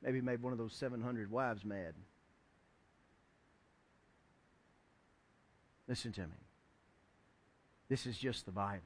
Maybe 0.00 0.18
he 0.18 0.22
made 0.22 0.40
one 0.40 0.52
of 0.52 0.58
those 0.58 0.74
700 0.74 1.28
wives 1.28 1.64
mad. 1.64 1.94
Listen 5.88 6.12
to 6.12 6.20
me. 6.20 6.45
This 7.88 8.06
is 8.06 8.18
just 8.18 8.46
the 8.46 8.52
Bible. 8.52 8.82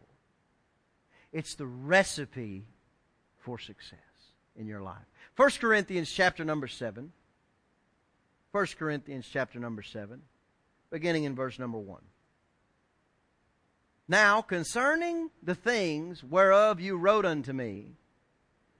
It's 1.32 1.54
the 1.54 1.66
recipe 1.66 2.64
for 3.38 3.58
success 3.58 3.98
in 4.56 4.66
your 4.66 4.82
life. 4.82 5.06
1 5.36 5.50
Corinthians 5.60 6.10
chapter 6.10 6.44
number 6.44 6.66
7. 6.66 7.12
1 8.52 8.66
Corinthians 8.78 9.28
chapter 9.32 9.60
number 9.60 9.82
7, 9.82 10.20
beginning 10.90 11.22
in 11.24 11.36
verse 11.36 11.58
number 11.58 11.78
1. 11.78 12.00
Now, 14.08 14.42
concerning 14.42 15.30
the 15.40 15.54
things 15.54 16.24
whereof 16.24 16.80
you 16.80 16.96
wrote 16.96 17.24
unto 17.24 17.52
me, 17.52 17.92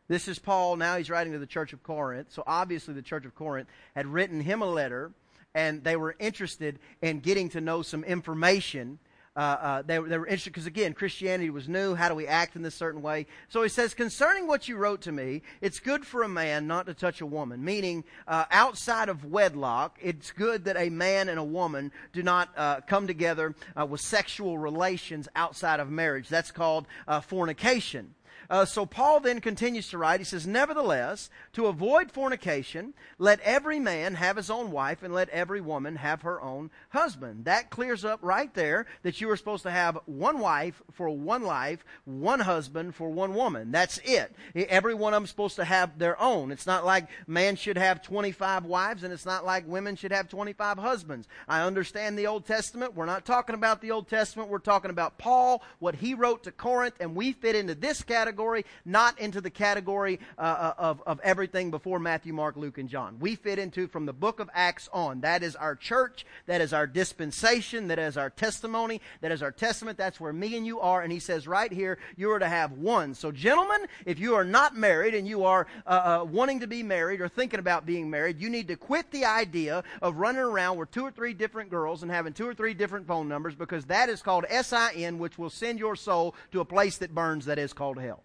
this 0.09 0.27
is 0.27 0.41
Paul. 0.41 0.75
Now 0.75 0.97
he's 0.97 1.09
writing 1.09 1.33
to 1.35 1.39
the 1.39 1.47
church 1.47 1.73
of 1.73 1.85
Corinth. 1.85 2.33
So 2.33 2.43
obviously, 2.45 2.95
the 2.95 3.03
church 3.03 3.25
of 3.25 3.37
Corinth 3.37 3.69
had 3.95 4.09
written 4.09 4.41
him 4.41 4.61
a 4.61 4.67
letter, 4.67 5.13
and 5.55 5.85
they 5.85 5.95
were 5.95 6.17
interested 6.19 6.81
in 7.01 7.21
getting 7.21 7.49
to 7.51 7.61
know 7.61 7.83
some 7.83 8.03
information 8.03 8.99
uh, 9.37 9.39
uh, 9.39 9.83
they, 9.83 9.99
they 9.99 10.19
were 10.19 10.27
interested 10.27 10.51
because 10.51 10.67
again 10.67 10.93
christianity 10.93 11.51
was 11.51 11.69
new. 11.69 11.95
How 11.95 12.09
do 12.09 12.15
we 12.15 12.27
act 12.27 12.57
in 12.57 12.63
this 12.63 12.75
certain 12.75 13.03
way? 13.03 13.27
So 13.49 13.63
he 13.63 13.69
says 13.69 13.95
concerning 13.95 14.47
what 14.47 14.69
you 14.69 14.77
wrote 14.77 15.03
to 15.03 15.13
me 15.13 15.43
it's 15.61 15.79
good 15.79 16.05
for 16.07 16.23
a 16.23 16.29
man 16.29 16.67
not 16.67 16.87
to 16.87 16.95
touch 16.95 17.21
a 17.21 17.27
woman 17.27 17.65
meaning 17.65 18.05
uh, 18.27 18.45
outside 18.51 19.09
of 19.09 19.25
wedlock 19.25 19.99
it's 20.03 20.33
good 20.33 20.65
that 20.65 20.77
a 20.77 20.91
man 20.91 21.29
and 21.29 21.39
a 21.39 21.45
woman 21.45 21.93
do 22.13 22.23
not 22.23 22.51
uh, 22.57 22.81
come 22.87 23.07
together 23.07 23.55
uh, 23.79 23.87
with 23.87 24.01
sexual 24.01 24.59
relations 24.59 25.29
outside 25.37 25.81
of 25.81 25.91
marriage. 25.91 26.29
That's 26.29 26.51
called 26.51 26.87
uh, 27.07 27.21
fornication 27.21 28.15
uh, 28.51 28.65
so 28.65 28.85
Paul 28.85 29.21
then 29.21 29.41
continues 29.41 29.89
to 29.91 29.99
write. 29.99 30.19
He 30.19 30.25
says, 30.25 30.45
Nevertheless, 30.45 31.31
to 31.53 31.67
avoid 31.67 32.11
fornication, 32.11 32.95
let 33.17 33.39
every 33.41 33.79
man 33.79 34.15
have 34.15 34.37
his 34.37 34.51
own 34.51 34.73
wife, 34.73 35.05
and 35.05 35.15
let 35.15 35.29
every 35.29 35.61
woman 35.61 35.95
have 35.95 36.23
her 36.23 36.43
own 36.43 36.73
husband. 36.89 37.45
That 37.45 37.71
clears 37.71 38.05
up 38.05 38.19
right 38.23 38.53
there 38.53 38.87
that 39.05 39.21
you 39.21 39.31
are 39.31 39.37
supposed 39.37 39.63
to 39.63 39.71
have 39.71 40.01
one 40.07 40.41
wife 40.41 40.83
for 40.91 41.09
one 41.09 41.45
life, 41.45 41.85
one 42.05 42.41
husband 42.41 42.97
for 42.97 43.09
one 43.09 43.35
woman. 43.35 43.71
That's 43.71 43.99
it. 43.99 44.35
Every 44.57 44.95
one 44.95 45.15
of 45.15 45.23
them 45.23 45.29
supposed 45.29 45.57
to 45.57 45.65
have 45.65 46.01
their 46.01 46.21
own. 46.21 46.51
It's 46.51 46.67
not 46.67 46.85
like 46.85 47.07
man 47.29 47.55
should 47.55 47.79
have 47.79 48.03
25 48.03 48.65
wives, 48.65 49.05
and 49.05 49.13
it's 49.13 49.27
not 49.27 49.47
like 49.47 49.69
women 49.69 49.95
should 49.95 50.13
have 50.13 50.29
25 50.29 50.79
husbands. 50.79 51.29
I 51.47 51.63
understand 51.63 52.19
the 52.19 52.27
Old 52.27 52.47
Testament. 52.47 52.97
We're 52.97 53.07
not 53.07 53.25
talking 53.25 53.55
about 53.55 53.81
the 53.81 53.93
Old 53.93 54.09
Testament. 54.09 54.49
We're 54.49 54.59
talking 54.59 54.91
about 54.91 55.19
Paul, 55.19 55.63
what 55.79 55.95
he 55.95 56.15
wrote 56.15 56.43
to 56.45 56.51
Corinth, 56.51 56.97
and 56.99 57.15
we 57.15 57.31
fit 57.31 57.55
into 57.55 57.77
this 57.77 58.03
category 58.03 58.40
category, 58.41 58.65
not 58.87 59.19
into 59.19 59.41
the 59.41 59.51
category 59.51 60.19
uh, 60.39 60.41
uh, 60.41 60.75
of, 60.79 61.03
of 61.07 61.21
everything 61.23 61.71
before 61.71 61.99
Matthew, 61.99 62.33
Mark, 62.33 62.57
Luke, 62.57 62.79
and 62.79 62.89
John. 62.89 63.19
We 63.21 63.37
fit 63.37 63.59
into 63.59 63.87
from 63.87 64.07
the 64.07 64.15
book 64.15 64.41
of 64.41 64.49
Acts 64.55 64.89
on. 64.95 65.21
That 65.21 65.43
is 65.43 65.57
our 65.57 65.77
church. 65.77 66.25
That 66.47 66.63
is 66.63 66.73
our 66.73 66.87
dispensation. 66.87 67.89
That 67.89 67.99
is 67.99 68.17
our 68.17 68.31
testimony. 68.31 69.03
That 69.21 69.31
is 69.31 69.43
our 69.43 69.53
testament. 69.53 69.99
That's 69.99 70.19
where 70.19 70.33
me 70.33 70.57
and 70.57 70.67
you 70.67 70.81
are. 70.81 71.03
And 71.03 71.13
he 71.13 71.19
says 71.19 71.47
right 71.47 71.71
here, 71.71 71.99
you 72.17 72.31
are 72.31 72.39
to 72.39 72.49
have 72.49 72.73
one. 72.73 73.15
So, 73.15 73.31
gentlemen, 73.31 73.87
if 74.07 74.19
you 74.19 74.35
are 74.35 74.45
not 74.45 74.75
married 74.75 75.15
and 75.15 75.29
you 75.29 75.45
are 75.45 75.67
uh, 75.87 76.21
uh, 76.23 76.25
wanting 76.25 76.61
to 76.61 76.67
be 76.67 76.83
married 76.83 77.21
or 77.21 77.29
thinking 77.29 77.61
about 77.61 77.85
being 77.85 78.09
married, 78.09 78.41
you 78.41 78.49
need 78.49 78.69
to 78.69 78.77
quit 78.77 79.11
the 79.11 79.27
idea 79.27 79.85
of 80.01 80.17
running 80.17 80.41
around 80.41 80.79
with 80.79 80.91
two 80.91 81.05
or 81.05 81.11
three 81.11 81.35
different 81.35 81.69
girls 81.69 82.03
and 82.03 82.11
having 82.11 82.33
two 82.33 82.49
or 82.49 82.55
three 82.55 82.73
different 82.73 83.07
phone 83.07 83.29
numbers 83.29 83.55
because 83.55 83.85
that 83.87 84.09
is 84.09 84.23
called 84.23 84.47
SIN, 84.49 85.19
which 85.19 85.39
will 85.39 85.51
send 85.51 85.79
your 85.79 85.95
soul 85.95 86.35
to 86.53 86.61
a 86.61 86.65
place 86.65 86.97
that 86.97 87.15
burns 87.15 87.45
that 87.45 87.59
is 87.59 87.75
called 87.75 88.01
hell. 88.01 88.23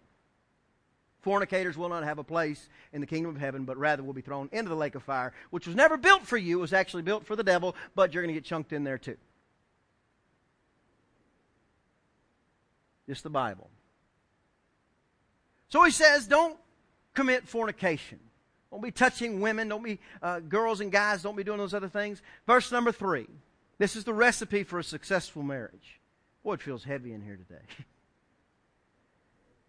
Fornicators 1.26 1.76
will 1.76 1.88
not 1.88 2.04
have 2.04 2.20
a 2.20 2.22
place 2.22 2.68
in 2.92 3.00
the 3.00 3.06
kingdom 3.06 3.34
of 3.34 3.40
heaven, 3.40 3.64
but 3.64 3.76
rather 3.76 4.00
will 4.00 4.12
be 4.12 4.20
thrown 4.20 4.48
into 4.52 4.68
the 4.68 4.76
lake 4.76 4.94
of 4.94 5.02
fire, 5.02 5.32
which 5.50 5.66
was 5.66 5.74
never 5.74 5.96
built 5.96 6.24
for 6.24 6.36
you, 6.36 6.58
it 6.58 6.60
was 6.60 6.72
actually 6.72 7.02
built 7.02 7.26
for 7.26 7.34
the 7.34 7.42
devil, 7.42 7.74
but 7.96 8.14
you're 8.14 8.22
going 8.22 8.32
to 8.32 8.40
get 8.40 8.44
chunked 8.44 8.72
in 8.72 8.84
there 8.84 8.96
too. 8.96 9.16
Just 13.08 13.24
the 13.24 13.28
Bible. 13.28 13.68
So 15.68 15.82
he 15.82 15.90
says, 15.90 16.28
don't 16.28 16.56
commit 17.12 17.48
fornication. 17.48 18.20
Don't 18.70 18.80
be 18.80 18.92
touching 18.92 19.40
women. 19.40 19.68
Don't 19.68 19.82
be 19.82 19.98
uh, 20.22 20.38
girls 20.38 20.80
and 20.80 20.92
guys. 20.92 21.24
Don't 21.24 21.34
be 21.34 21.42
doing 21.42 21.58
those 21.58 21.74
other 21.74 21.88
things. 21.88 22.22
Verse 22.46 22.70
number 22.70 22.92
three. 22.92 23.26
This 23.78 23.96
is 23.96 24.04
the 24.04 24.14
recipe 24.14 24.62
for 24.62 24.78
a 24.78 24.84
successful 24.84 25.42
marriage. 25.42 25.98
Boy, 26.44 26.52
it 26.52 26.62
feels 26.62 26.84
heavy 26.84 27.12
in 27.12 27.20
here 27.20 27.36
today. 27.36 27.64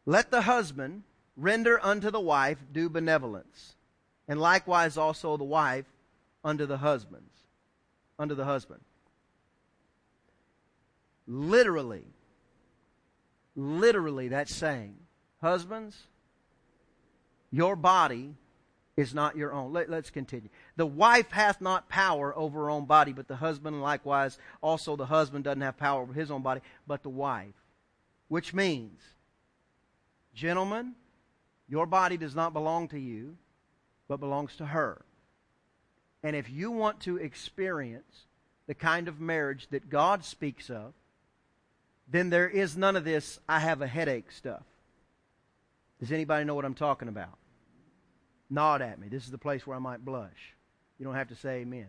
Let 0.05 0.29
the 0.29 0.41
husband 0.43 1.01
render 1.37 1.79
unto 1.85 2.09
the 2.09 2.19
wife 2.19 2.57
due 2.73 2.89
benevolence, 2.89 3.75
and 4.27 4.41
likewise 4.41 4.97
also 4.97 5.37
the 5.37 5.43
wife 5.43 5.85
unto 6.43 6.65
the 6.65 6.77
husbands, 6.77 7.31
unto 8.17 8.35
the 8.35 8.45
husband. 8.45 8.81
Literally, 11.27 12.05
literally, 13.55 14.29
that's 14.29 14.53
saying, 14.53 14.95
husbands, 15.41 15.95
your 17.51 17.75
body 17.75 18.35
is 18.95 19.13
not 19.13 19.37
your 19.37 19.53
own. 19.53 19.71
Let, 19.71 19.89
us 19.91 20.09
continue. 20.09 20.49
The 20.75 20.85
wife 20.85 21.31
hath 21.31 21.61
not 21.61 21.87
power 21.87 22.35
over 22.35 22.61
her 22.61 22.69
own 22.69 22.85
body, 22.85 23.13
but 23.13 23.27
the 23.27 23.35
husband, 23.35 23.81
likewise, 23.81 24.39
also 24.61 24.95
the 24.95 25.05
husband 25.05 25.43
doesn't 25.43 25.61
have 25.61 25.77
power 25.77 26.01
over 26.01 26.13
his 26.13 26.31
own 26.31 26.41
body, 26.41 26.61
but 26.87 27.03
the 27.03 27.09
wife. 27.09 27.53
Which 28.27 28.53
means, 28.53 28.99
gentlemen, 30.33 30.95
your 31.67 31.85
body 31.85 32.17
does 32.17 32.35
not 32.35 32.53
belong 32.53 32.87
to 32.89 32.99
you, 32.99 33.37
but 34.07 34.19
belongs 34.19 34.55
to 34.57 34.65
her. 34.65 35.01
And 36.23 36.35
if 36.35 36.49
you 36.49 36.71
want 36.71 37.01
to 37.01 37.17
experience 37.17 38.25
the 38.67 38.73
kind 38.73 39.07
of 39.07 39.19
marriage 39.19 39.67
that 39.71 39.89
God 39.89 40.23
speaks 40.23 40.69
of, 40.69 40.93
then 42.07 42.29
there 42.29 42.49
is 42.49 42.77
none 42.77 42.95
of 42.95 43.03
this, 43.03 43.39
I 43.47 43.59
have 43.59 43.81
a 43.81 43.87
headache 43.87 44.31
stuff. 44.31 44.63
Does 45.99 46.11
anybody 46.11 46.45
know 46.45 46.55
what 46.55 46.65
I'm 46.65 46.73
talking 46.73 47.07
about? 47.07 47.37
Nod 48.49 48.81
at 48.81 48.99
me. 48.99 49.07
This 49.09 49.25
is 49.25 49.31
the 49.31 49.37
place 49.37 49.67
where 49.67 49.75
I 49.75 49.79
might 49.79 50.05
blush. 50.05 50.55
You 50.99 51.05
don't 51.05 51.15
have 51.15 51.29
to 51.29 51.35
say 51.35 51.61
amen. 51.61 51.87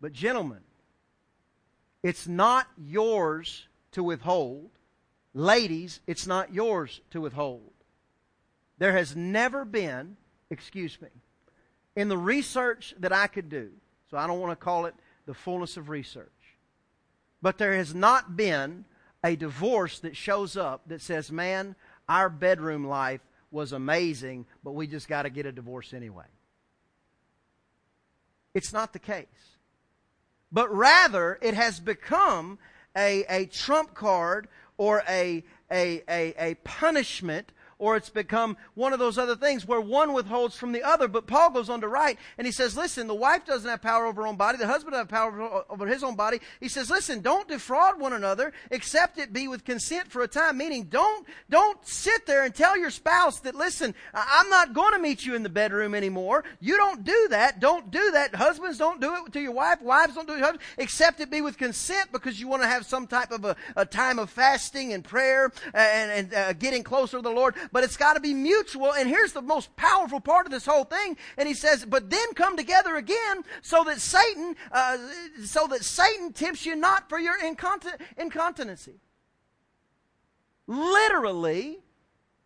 But, 0.00 0.12
gentlemen, 0.12 0.60
it's 2.02 2.26
not 2.26 2.66
yours 2.78 3.66
to 3.92 4.02
withhold. 4.02 4.70
Ladies, 5.34 6.00
it's 6.06 6.26
not 6.26 6.54
yours 6.54 7.00
to 7.10 7.20
withhold. 7.20 7.72
There 8.78 8.92
has 8.92 9.16
never 9.16 9.64
been, 9.64 10.16
excuse 10.50 11.00
me, 11.00 11.08
in 11.96 12.08
the 12.08 12.18
research 12.18 12.94
that 13.00 13.12
I 13.12 13.26
could 13.26 13.48
do, 13.48 13.70
so 14.10 14.16
I 14.16 14.26
don't 14.26 14.40
want 14.40 14.52
to 14.52 14.64
call 14.64 14.86
it 14.86 14.94
the 15.26 15.34
fullness 15.34 15.76
of 15.76 15.88
research, 15.88 16.30
but 17.42 17.58
there 17.58 17.74
has 17.74 17.94
not 17.94 18.36
been 18.36 18.84
a 19.24 19.36
divorce 19.36 19.98
that 20.00 20.16
shows 20.16 20.56
up 20.56 20.82
that 20.86 21.02
says, 21.02 21.32
man, 21.32 21.74
our 22.08 22.28
bedroom 22.28 22.86
life 22.86 23.20
was 23.50 23.72
amazing, 23.72 24.46
but 24.62 24.72
we 24.72 24.86
just 24.86 25.08
got 25.08 25.22
to 25.22 25.30
get 25.30 25.46
a 25.46 25.52
divorce 25.52 25.92
anyway. 25.92 26.24
It's 28.54 28.72
not 28.72 28.92
the 28.92 28.98
case. 28.98 29.26
But 30.50 30.74
rather, 30.74 31.38
it 31.42 31.54
has 31.54 31.80
become 31.80 32.58
a, 32.96 33.24
a 33.28 33.46
trump 33.46 33.94
card 33.94 34.48
or 34.76 35.02
a, 35.08 35.44
a, 35.70 36.02
a, 36.08 36.34
a 36.38 36.54
punishment 36.64 37.52
or 37.78 37.96
it's 37.96 38.10
become 38.10 38.56
one 38.74 38.92
of 38.92 38.98
those 38.98 39.18
other 39.18 39.36
things 39.36 39.66
where 39.66 39.80
one 39.80 40.12
withholds 40.12 40.56
from 40.56 40.72
the 40.72 40.82
other. 40.82 41.08
But 41.08 41.26
Paul 41.26 41.50
goes 41.50 41.70
on 41.70 41.80
to 41.80 41.88
write, 41.88 42.18
and 42.36 42.46
he 42.46 42.52
says, 42.52 42.76
listen, 42.76 43.06
the 43.06 43.14
wife 43.14 43.44
doesn't 43.44 43.68
have 43.68 43.80
power 43.80 44.06
over 44.06 44.22
her 44.22 44.28
own 44.28 44.36
body, 44.36 44.58
the 44.58 44.66
husband 44.66 44.92
doesn't 44.92 45.10
have 45.10 45.32
power 45.32 45.64
over 45.70 45.86
his 45.86 46.02
own 46.02 46.16
body. 46.16 46.40
He 46.60 46.68
says, 46.68 46.90
listen, 46.90 47.20
don't 47.20 47.48
defraud 47.48 48.00
one 48.00 48.12
another, 48.12 48.52
except 48.70 49.18
it 49.18 49.32
be 49.32 49.48
with 49.48 49.64
consent 49.64 50.10
for 50.10 50.22
a 50.22 50.28
time. 50.28 50.58
Meaning, 50.58 50.84
don't, 50.84 51.26
don't 51.48 51.86
sit 51.86 52.26
there 52.26 52.44
and 52.44 52.54
tell 52.54 52.76
your 52.76 52.90
spouse 52.90 53.40
that, 53.40 53.54
listen, 53.54 53.94
I'm 54.12 54.50
not 54.50 54.74
going 54.74 54.92
to 54.94 54.98
meet 54.98 55.24
you 55.24 55.34
in 55.34 55.42
the 55.42 55.48
bedroom 55.48 55.94
anymore. 55.94 56.44
You 56.60 56.76
don't 56.76 57.04
do 57.04 57.28
that. 57.30 57.60
Don't 57.60 57.90
do 57.90 58.10
that. 58.12 58.34
Husbands 58.34 58.78
don't 58.78 59.00
do 59.00 59.14
it 59.24 59.32
to 59.32 59.40
your 59.40 59.52
wife. 59.52 59.80
Wives 59.80 60.14
don't 60.14 60.26
do 60.26 60.32
it 60.32 60.36
to 60.36 60.40
your 60.40 60.46
husband, 60.46 60.64
except 60.78 61.20
it 61.20 61.30
be 61.30 61.40
with 61.40 61.56
consent 61.56 62.10
because 62.12 62.40
you 62.40 62.48
want 62.48 62.62
to 62.62 62.68
have 62.68 62.86
some 62.86 63.06
type 63.06 63.30
of 63.30 63.44
a, 63.44 63.56
a 63.76 63.86
time 63.86 64.18
of 64.18 64.30
fasting 64.30 64.92
and 64.92 65.04
prayer 65.04 65.52
and, 65.74 66.10
and 66.10 66.34
uh, 66.34 66.52
getting 66.54 66.82
closer 66.82 67.18
to 67.18 67.22
the 67.22 67.30
Lord 67.30 67.54
but 67.72 67.84
it's 67.84 67.96
got 67.96 68.14
to 68.14 68.20
be 68.20 68.34
mutual. 68.34 68.92
And 68.92 69.08
here's 69.08 69.32
the 69.32 69.42
most 69.42 69.74
powerful 69.76 70.20
part 70.20 70.46
of 70.46 70.52
this 70.52 70.66
whole 70.66 70.84
thing. 70.84 71.16
And 71.36 71.48
he 71.48 71.54
says, 71.54 71.84
but 71.84 72.10
then 72.10 72.34
come 72.34 72.56
together 72.56 72.96
again 72.96 73.42
so 73.62 73.84
that 73.84 74.00
Satan, 74.00 74.56
uh, 74.72 74.98
so 75.44 75.66
that 75.68 75.84
Satan 75.84 76.32
tempts 76.32 76.66
you 76.66 76.76
not 76.76 77.08
for 77.08 77.18
your 77.18 77.38
incontin- 77.40 78.00
incontinency. 78.16 79.00
Literally, 80.66 81.78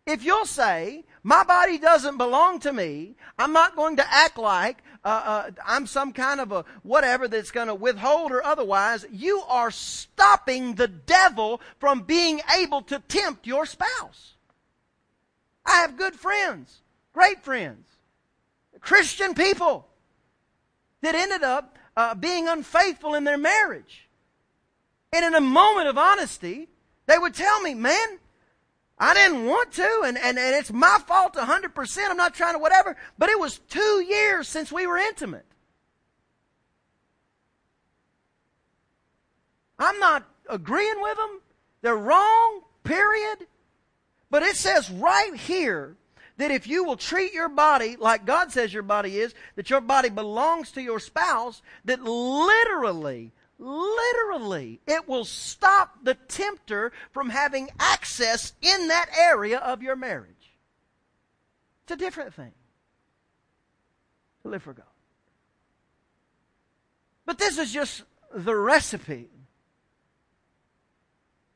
if 0.05 0.23
you'll 0.23 0.45
say, 0.45 1.03
my 1.23 1.43
body 1.43 1.77
doesn't 1.77 2.17
belong 2.17 2.59
to 2.59 2.73
me, 2.73 3.15
I'm 3.37 3.53
not 3.53 3.75
going 3.75 3.97
to 3.97 4.13
act 4.13 4.37
like 4.37 4.83
uh, 5.05 5.21
uh, 5.25 5.51
I'm 5.65 5.85
some 5.85 6.13
kind 6.13 6.39
of 6.39 6.51
a 6.51 6.65
whatever 6.81 7.27
that's 7.27 7.51
going 7.51 7.67
to 7.67 7.75
withhold 7.75 8.31
or 8.31 8.43
otherwise, 8.43 9.05
you 9.11 9.41
are 9.47 9.71
stopping 9.71 10.75
the 10.75 10.87
devil 10.87 11.59
from 11.79 12.03
being 12.03 12.39
able 12.57 12.81
to 12.83 12.99
tempt 12.99 13.45
your 13.45 13.65
spouse. 13.65 14.32
I 15.65 15.77
have 15.77 15.97
good 15.97 16.15
friends, 16.15 16.81
great 17.13 17.43
friends, 17.43 17.85
Christian 18.81 19.33
people 19.33 19.87
that 21.01 21.15
ended 21.15 21.43
up 21.43 21.77
uh, 21.95 22.15
being 22.15 22.47
unfaithful 22.47 23.13
in 23.13 23.23
their 23.23 23.37
marriage. 23.37 24.07
And 25.13 25.23
in 25.25 25.35
a 25.35 25.41
moment 25.41 25.87
of 25.87 25.97
honesty, 25.97 26.67
they 27.05 27.17
would 27.17 27.33
tell 27.33 27.61
me, 27.61 27.73
man, 27.73 28.19
I 28.97 29.13
didn't 29.13 29.45
want 29.45 29.71
to, 29.73 30.01
and, 30.05 30.17
and, 30.17 30.37
and 30.39 30.55
it's 30.55 30.71
my 30.71 30.97
fault 31.07 31.35
100%. 31.35 32.09
I'm 32.09 32.17
not 32.17 32.33
trying 32.33 32.53
to 32.53 32.59
whatever, 32.59 32.95
but 33.17 33.29
it 33.29 33.39
was 33.39 33.59
two 33.69 34.03
years 34.07 34.47
since 34.47 34.71
we 34.71 34.87
were 34.87 34.97
intimate. 34.97 35.45
I'm 39.77 39.99
not 39.99 40.27
agreeing 40.49 41.01
with 41.01 41.17
them. 41.17 41.41
They're 41.81 41.97
wrong, 41.97 42.61
period. 42.83 43.47
But 44.33 44.41
it 44.41 44.55
says 44.55 44.89
right 44.89 45.35
here 45.35 45.95
that 46.37 46.49
if 46.49 46.65
you 46.65 46.83
will 46.83 46.97
treat 46.97 47.33
your 47.33 47.49
body 47.49 47.97
like 47.99 48.25
God 48.25 48.51
says 48.51 48.73
your 48.73 48.81
body 48.81 49.19
is, 49.19 49.35
that 49.57 49.69
your 49.69 49.79
body 49.79 50.09
belongs 50.09 50.71
to 50.71 50.81
your 50.81 50.99
spouse, 50.99 51.61
that 51.85 52.01
literally, 52.01 53.31
literally, 53.59 54.81
it 54.87 55.07
will 55.07 55.23
stop 55.23 55.99
the 56.01 56.15
tempter 56.15 56.91
from 57.11 57.29
having 57.29 57.69
access 57.79 58.53
in 58.59 58.87
that 58.87 59.11
area 59.15 59.59
of 59.59 59.83
your 59.83 59.95
marriage. 59.95 60.55
It's 61.83 61.91
a 61.91 61.95
different 61.95 62.33
thing 62.33 62.53
to 64.41 64.47
live 64.47 64.63
for 64.63 64.73
God. 64.73 64.85
But 67.27 67.37
this 67.37 67.59
is 67.59 67.71
just 67.71 68.01
the 68.33 68.55
recipe. 68.55 69.29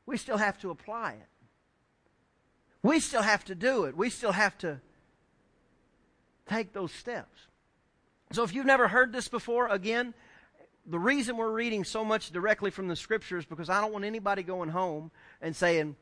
We 0.06 0.16
still 0.16 0.38
have 0.38 0.60
to 0.60 0.70
apply 0.70 1.14
it. 1.14 1.37
We 2.82 3.00
still 3.00 3.22
have 3.22 3.44
to 3.46 3.54
do 3.54 3.84
it. 3.84 3.96
We 3.96 4.10
still 4.10 4.32
have 4.32 4.56
to 4.58 4.80
take 6.46 6.72
those 6.72 6.92
steps. 6.92 7.46
So 8.32 8.42
if 8.42 8.54
you've 8.54 8.66
never 8.66 8.88
heard 8.88 9.12
this 9.12 9.28
before, 9.28 9.68
again, 9.68 10.14
the 10.86 10.98
reason 10.98 11.36
we're 11.36 11.52
reading 11.52 11.84
so 11.84 12.04
much 12.04 12.30
directly 12.30 12.70
from 12.70 12.88
the 12.88 12.96
scriptures 12.96 13.44
is 13.44 13.48
because 13.48 13.68
I 13.68 13.80
don't 13.80 13.92
want 13.92 14.04
anybody 14.04 14.42
going 14.42 14.70
home 14.70 15.10
and 15.40 15.54
saying, 15.54 15.96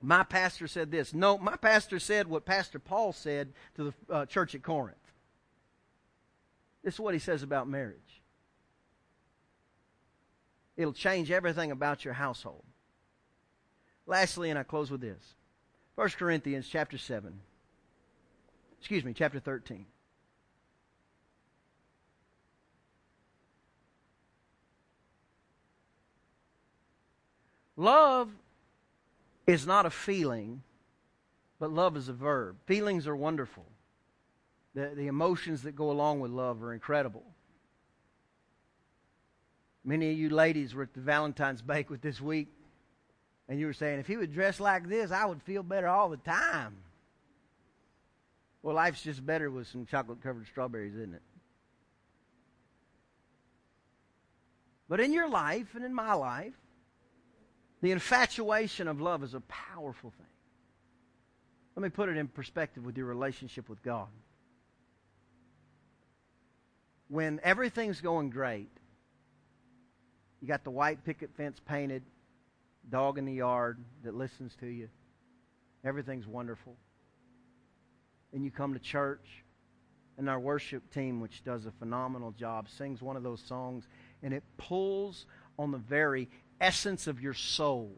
my 0.00 0.22
pastor 0.22 0.66
said 0.66 0.90
this. 0.90 1.12
No, 1.12 1.36
my 1.36 1.56
pastor 1.56 1.98
said 1.98 2.26
what 2.26 2.46
Pastor 2.46 2.78
Paul 2.78 3.12
said 3.12 3.52
to 3.76 3.84
the 4.08 4.14
uh, 4.14 4.26
church 4.26 4.54
at 4.54 4.62
Corinth. 4.62 4.96
This 6.82 6.94
is 6.94 7.00
what 7.00 7.12
he 7.12 7.20
says 7.20 7.42
about 7.42 7.68
marriage. 7.68 8.22
It'll 10.76 10.94
change 10.94 11.30
everything 11.30 11.70
about 11.70 12.04
your 12.06 12.14
household. 12.14 12.64
Lastly, 14.06 14.48
and 14.48 14.58
I 14.58 14.62
close 14.62 14.90
with 14.90 15.02
this 15.02 15.34
1 16.00 16.08
Corinthians 16.18 16.66
chapter 16.66 16.96
7. 16.96 17.30
Excuse 18.78 19.04
me, 19.04 19.12
chapter 19.12 19.38
13. 19.38 19.84
Love 27.76 28.30
is 29.46 29.66
not 29.66 29.84
a 29.84 29.90
feeling, 29.90 30.62
but 31.58 31.70
love 31.70 31.98
is 31.98 32.08
a 32.08 32.14
verb. 32.14 32.56
Feelings 32.64 33.06
are 33.06 33.14
wonderful. 33.14 33.66
The, 34.74 34.92
the 34.96 35.06
emotions 35.06 35.64
that 35.64 35.76
go 35.76 35.90
along 35.90 36.20
with 36.20 36.30
love 36.30 36.62
are 36.62 36.72
incredible. 36.72 37.24
Many 39.84 40.12
of 40.12 40.16
you 40.16 40.30
ladies 40.30 40.74
were 40.74 40.84
at 40.84 40.94
the 40.94 41.00
Valentine's 41.00 41.60
banquet 41.60 42.00
this 42.00 42.22
week 42.22 42.48
and 43.50 43.58
you 43.58 43.66
were 43.66 43.72
saying, 43.72 43.98
if 43.98 44.06
he 44.06 44.16
would 44.16 44.32
dress 44.32 44.60
like 44.60 44.88
this, 44.88 45.10
I 45.10 45.26
would 45.26 45.42
feel 45.42 45.64
better 45.64 45.88
all 45.88 46.08
the 46.08 46.16
time. 46.18 46.76
Well, 48.62 48.76
life's 48.76 49.02
just 49.02 49.26
better 49.26 49.50
with 49.50 49.66
some 49.66 49.86
chocolate 49.86 50.22
covered 50.22 50.46
strawberries, 50.46 50.94
isn't 50.94 51.14
it? 51.14 51.22
But 54.88 55.00
in 55.00 55.12
your 55.12 55.28
life 55.28 55.74
and 55.74 55.84
in 55.84 55.92
my 55.92 56.12
life, 56.12 56.52
the 57.82 57.90
infatuation 57.90 58.86
of 58.86 59.00
love 59.00 59.24
is 59.24 59.34
a 59.34 59.40
powerful 59.40 60.10
thing. 60.10 60.26
Let 61.74 61.82
me 61.82 61.88
put 61.88 62.08
it 62.08 62.16
in 62.16 62.28
perspective 62.28 62.84
with 62.84 62.96
your 62.96 63.06
relationship 63.06 63.68
with 63.68 63.82
God. 63.82 64.06
When 67.08 67.40
everything's 67.42 68.00
going 68.00 68.30
great, 68.30 68.70
you 70.40 70.46
got 70.46 70.62
the 70.62 70.70
white 70.70 71.04
picket 71.04 71.30
fence 71.36 71.58
painted, 71.66 72.04
dog 72.90 73.18
in 73.18 73.24
the 73.24 73.32
yard 73.32 73.78
that 74.04 74.14
listens 74.14 74.54
to 74.60 74.66
you. 74.66 74.88
Everything's 75.84 76.26
wonderful. 76.26 76.76
And 78.32 78.44
you 78.44 78.50
come 78.50 78.74
to 78.74 78.80
church, 78.80 79.44
and 80.18 80.28
our 80.28 80.38
worship 80.38 80.92
team, 80.92 81.20
which 81.20 81.42
does 81.44 81.66
a 81.66 81.70
phenomenal 81.72 82.32
job, 82.32 82.68
sings 82.68 83.00
one 83.00 83.16
of 83.16 83.22
those 83.22 83.42
songs, 83.42 83.88
and 84.22 84.34
it 84.34 84.44
pulls 84.58 85.26
on 85.58 85.70
the 85.70 85.78
very 85.78 86.28
essence 86.60 87.06
of 87.06 87.20
your 87.20 87.34
soul, 87.34 87.96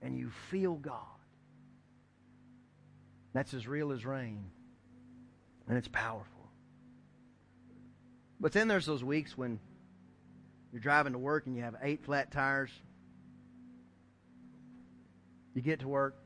and 0.00 0.16
you 0.16 0.30
feel 0.50 0.74
God. 0.74 1.00
That's 3.32 3.52
as 3.52 3.66
real 3.66 3.90
as 3.90 4.06
rain, 4.06 4.44
and 5.68 5.76
it's 5.76 5.88
powerful. 5.88 6.28
But 8.38 8.52
then 8.52 8.68
there's 8.68 8.86
those 8.86 9.02
weeks 9.02 9.36
when 9.36 9.58
you're 10.72 10.80
driving 10.80 11.12
to 11.12 11.18
work 11.18 11.46
and 11.46 11.56
you 11.56 11.62
have 11.62 11.76
eight 11.82 12.04
flat 12.04 12.30
tires 12.30 12.70
you 15.54 15.62
get 15.62 15.80
to 15.80 15.88
work 15.88 16.16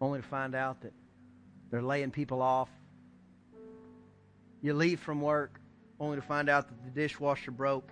only 0.00 0.20
to 0.20 0.26
find 0.26 0.54
out 0.54 0.80
that 0.82 0.92
they're 1.70 1.82
laying 1.82 2.10
people 2.10 2.40
off. 2.40 2.70
You 4.62 4.74
leave 4.74 5.00
from 5.00 5.20
work 5.20 5.60
only 6.00 6.16
to 6.16 6.22
find 6.22 6.48
out 6.48 6.68
that 6.68 6.84
the 6.84 6.90
dishwasher 6.90 7.50
broke, 7.50 7.90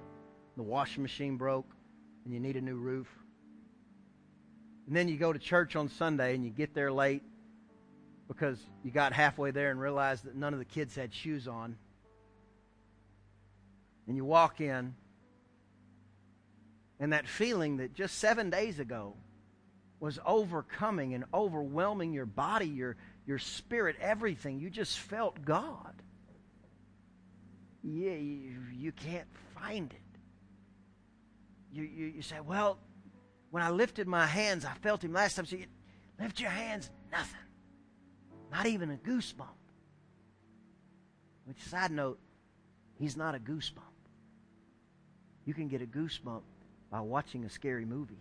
the 0.57 0.63
washing 0.63 1.03
machine 1.03 1.37
broke, 1.37 1.71
and 2.25 2.33
you 2.33 2.41
need 2.41 2.57
a 2.57 2.61
new 2.61 2.77
roof. 2.77 3.09
And 4.87 4.97
then 4.97 5.09
you 5.09 5.17
go 5.17 5.33
to 5.33 5.39
church 5.39 5.75
on 5.75 5.89
Sunday 5.89 6.35
and 6.35 6.45
you 6.45 6.51
get 6.51 6.75
there 6.75 6.93
late 6.93 7.23
because 8.29 8.59
you 8.85 8.91
got 8.91 9.13
halfway 9.13 9.51
there 9.51 9.71
and 9.71 9.81
realized 9.81 10.25
that 10.25 10.37
none 10.37 10.53
of 10.53 10.59
the 10.59 10.65
kids 10.65 10.95
had 10.95 11.13
shoes 11.13 11.49
on. 11.49 11.77
And 14.07 14.17
you 14.17 14.25
walk 14.25 14.61
in, 14.61 14.95
and 17.01 17.13
that 17.13 17.27
feeling 17.27 17.79
that 17.79 17.93
just 17.95 18.19
seven 18.19 18.51
days 18.51 18.79
ago 18.79 19.15
was 20.01 20.19
overcoming 20.25 21.15
and 21.15 21.25
overwhelming 21.33 22.13
your 22.13 22.27
body, 22.27 22.67
your, 22.67 22.97
your 23.27 23.39
spirit, 23.39 23.97
everything. 24.01 24.59
You 24.61 24.71
just 24.71 24.99
felt 24.99 25.45
God. 25.45 25.95
Yeah, 27.83 28.13
you, 28.13 28.53
you 28.75 28.93
can't 28.93 29.29
find 29.55 29.93
it. 29.93 30.19
You, 31.73 31.85
you, 31.85 32.07
you 32.07 32.23
say, 32.23 32.41
well, 32.41 32.79
when 33.51 33.63
I 33.63 33.71
lifted 33.71 34.07
my 34.07 34.27
hands, 34.27 34.65
I 34.65 34.73
felt 34.83 35.03
him 35.03 35.13
last 35.13 35.37
time. 35.37 35.47
So 35.47 35.57
you 35.57 35.67
lift 36.21 36.41
your 36.41 36.51
hands, 36.51 36.91
nothing. 37.11 37.41
Not 38.53 38.67
even 38.67 38.91
a 38.91 38.97
goosebump. 38.97 39.47
Which, 41.45 41.61
side 41.63 41.91
note, 41.91 42.19
He's 42.99 43.17
not 43.17 43.35
a 43.35 43.39
goosebump. 43.39 43.83
You 45.45 45.55
can 45.55 45.69
get 45.69 45.83
a 45.83 45.87
goosebump 45.87 46.43
by 46.91 47.01
watching 47.01 47.45
a 47.45 47.51
scary 47.51 47.85
movie. 47.85 48.19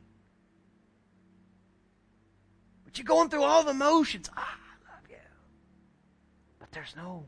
You're 2.98 3.06
going 3.06 3.30
through 3.30 3.44
all 3.44 3.64
the 3.64 3.74
motions. 3.74 4.30
Ah, 4.36 4.42
I 4.42 4.96
love 4.96 5.10
you. 5.10 5.18
But 6.60 6.72
there's 6.72 6.96
no 6.96 7.26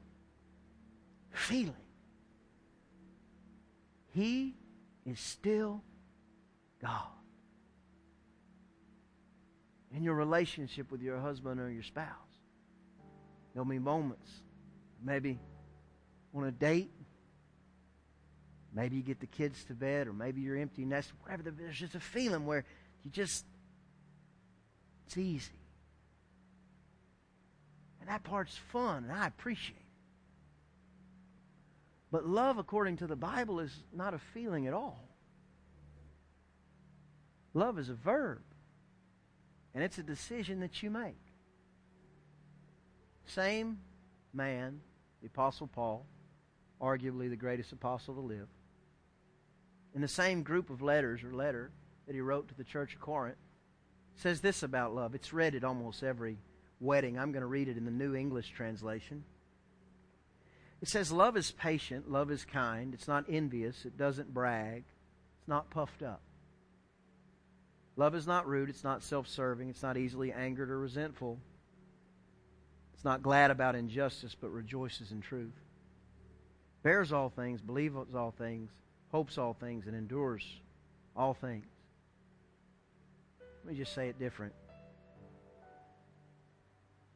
feeling. 1.31 1.73
He 4.13 4.55
is 5.05 5.19
still 5.19 5.83
God. 6.81 7.07
In 9.95 10.03
your 10.03 10.15
relationship 10.15 10.91
with 10.91 11.01
your 11.01 11.19
husband 11.19 11.59
or 11.59 11.69
your 11.69 11.83
spouse, 11.83 12.07
there'll 13.53 13.67
be 13.67 13.79
moments, 13.79 14.29
maybe 15.03 15.39
on 16.35 16.43
a 16.43 16.51
date, 16.51 16.91
maybe 18.73 18.95
you 18.97 19.01
get 19.01 19.19
the 19.19 19.27
kids 19.27 19.63
to 19.65 19.73
bed, 19.73 20.07
or 20.07 20.13
maybe 20.13 20.41
you're 20.41 20.57
empty 20.57 20.85
nest, 20.85 21.11
whatever. 21.21 21.49
There's 21.49 21.77
just 21.77 21.95
a 21.95 21.99
feeling 21.99 22.45
where 22.45 22.65
you 23.03 23.11
just, 23.11 23.45
it's 25.07 25.17
easy. 25.17 25.51
And 28.01 28.09
that 28.09 28.23
part's 28.23 28.57
fun, 28.73 29.05
and 29.05 29.13
I 29.13 29.25
appreciate 29.25 29.77
it. 29.77 29.83
But 32.11 32.27
love, 32.27 32.57
according 32.57 32.97
to 32.97 33.07
the 33.07 33.15
Bible, 33.15 33.61
is 33.61 33.71
not 33.93 34.13
a 34.13 34.19
feeling 34.33 34.67
at 34.67 34.73
all. 34.73 35.07
Love 37.53 37.79
is 37.79 37.89
a 37.89 37.93
verb, 37.93 38.41
and 39.73 39.81
it's 39.81 39.97
a 39.97 40.03
decision 40.03 40.59
that 40.59 40.83
you 40.83 40.89
make. 40.89 41.15
Same 43.25 43.79
man, 44.33 44.81
the 45.21 45.27
Apostle 45.27 45.67
Paul, 45.67 46.05
arguably 46.81 47.29
the 47.29 47.35
greatest 47.37 47.71
apostle 47.71 48.13
to 48.15 48.21
live, 48.21 48.47
in 49.95 50.01
the 50.01 50.07
same 50.07 50.43
group 50.43 50.69
of 50.69 50.81
letters 50.81 51.23
or 51.23 51.33
letter 51.33 51.71
that 52.05 52.13
he 52.13 52.21
wrote 52.21 52.49
to 52.49 52.55
the 52.55 52.63
church 52.63 52.93
of 52.93 53.01
Corinth, 53.01 53.37
says 54.17 54.41
this 54.41 54.63
about 54.63 54.93
love. 54.93 55.15
It's 55.15 55.33
read 55.33 55.55
at 55.55 55.63
almost 55.63 56.03
every 56.03 56.37
wedding. 56.79 57.17
I'm 57.17 57.31
going 57.31 57.41
to 57.41 57.47
read 57.47 57.67
it 57.67 57.77
in 57.77 57.85
the 57.85 57.91
New 57.91 58.15
English 58.15 58.49
translation. 58.49 59.23
It 60.81 60.87
says, 60.87 61.11
Love 61.11 61.37
is 61.37 61.51
patient, 61.51 62.11
love 62.11 62.29
is 62.29 62.45
kind, 62.45 62.93
it's 62.93 63.07
not 63.07 63.25
envious, 63.29 63.85
it 63.85 63.97
doesn't 63.97 64.33
brag, 64.33 64.83
it's 65.39 65.47
not 65.47 65.69
puffed 65.69 66.03
up. 66.03 66.21
Love 67.95 68.13
is 68.13 68.27
not 68.27 68.47
rude, 68.47 68.69
it's 68.69 68.83
not 68.83 69.03
self 69.03 69.27
serving, 69.27 69.69
it's 69.69 69.81
not 69.81 69.97
easily 69.97 70.31
angered 70.31 70.69
or 70.69 70.79
resentful. 70.79 71.39
It's 72.93 73.05
not 73.05 73.23
glad 73.23 73.51
about 73.51 73.75
injustice, 73.75 74.35
but 74.39 74.49
rejoices 74.49 75.11
in 75.11 75.21
truth. 75.21 75.53
Bears 76.83 77.11
all 77.11 77.29
things, 77.29 77.61
believes 77.61 78.15
all 78.15 78.33
things, 78.37 78.71
hopes 79.11 79.37
all 79.37 79.53
things, 79.53 79.85
and 79.87 79.95
endures 79.95 80.43
all 81.15 81.33
things. 81.33 81.65
Let 83.67 83.73
me 83.73 83.79
just 83.79 83.93
say 83.93 84.07
it 84.07 84.17
different. 84.17 84.53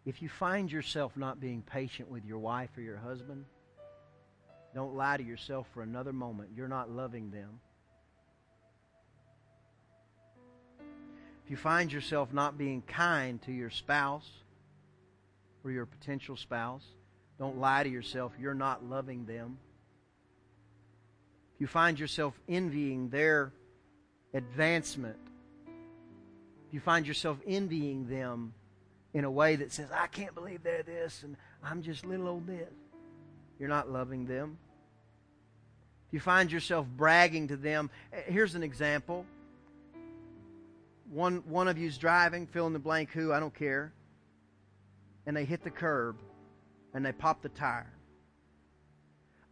If 0.06 0.22
you 0.22 0.28
find 0.28 0.70
yourself 0.70 1.16
not 1.16 1.40
being 1.40 1.62
patient 1.62 2.12
with 2.12 2.26
your 2.26 2.40
wife 2.40 2.72
or 2.76 2.82
your 2.82 2.98
husband, 2.98 3.46
don't 4.76 4.94
lie 4.94 5.16
to 5.16 5.24
yourself 5.24 5.66
for 5.74 5.82
another 5.82 6.12
moment. 6.12 6.50
You're 6.54 6.68
not 6.68 6.92
loving 6.92 7.32
them. 7.32 7.62
If 11.46 11.50
you 11.50 11.56
find 11.56 11.90
yourself 11.90 12.34
not 12.34 12.58
being 12.58 12.82
kind 12.82 13.42
to 13.44 13.54
your 13.54 13.70
spouse 13.70 14.30
or 15.64 15.72
your 15.72 15.86
potential 15.86 16.36
spouse, 16.36 16.84
don't 17.40 17.60
lie 17.60 17.84
to 17.84 17.90
yourself. 17.90 18.34
You're 18.38 18.54
not 18.54 18.84
loving 18.84 19.26
them. 19.26 19.58
If 21.56 21.62
you 21.62 21.68
find 21.68 21.98
yourself 21.98 22.34
envying 22.50 23.08
their 23.08 23.54
advancement, 24.34 25.16
you 26.72 26.80
find 26.80 27.06
yourself 27.06 27.38
envying 27.46 28.08
them 28.08 28.54
in 29.14 29.26
a 29.26 29.32
way 29.32 29.58
that 29.58 29.72
says, 29.72 29.90
I 29.94 30.08
can't 30.08 30.34
believe 30.34 30.64
they're 30.64 30.84
this 30.84 31.24
and 31.24 31.36
I'm 31.64 31.82
just 31.82 32.06
little 32.06 32.28
old 32.28 32.48
this. 32.48 32.70
You're 33.60 33.70
not 33.70 33.90
loving 33.90 34.26
them. 34.26 34.58
You 36.12 36.20
find 36.20 36.52
yourself 36.52 36.88
bragging 36.98 37.50
to 37.50 37.58
them, 37.58 37.90
eh, 38.12 38.22
here's 38.26 38.56
an 38.56 38.64
example. 38.64 39.26
One, 41.10 41.44
one 41.48 41.68
of 41.68 41.78
you's 41.78 41.98
driving, 41.98 42.48
fill 42.48 42.68
in 42.68 42.74
the 42.74 42.80
blank 42.80 43.12
who, 43.12 43.32
I 43.34 43.40
don't 43.40 43.54
care, 43.54 43.94
and 45.26 45.36
they 45.36 45.46
hit 45.46 45.64
the 45.64 45.70
curb 45.70 46.18
and 46.94 47.06
they 47.06 47.12
pop 47.12 47.42
the 47.42 47.50
tire. 47.50 47.92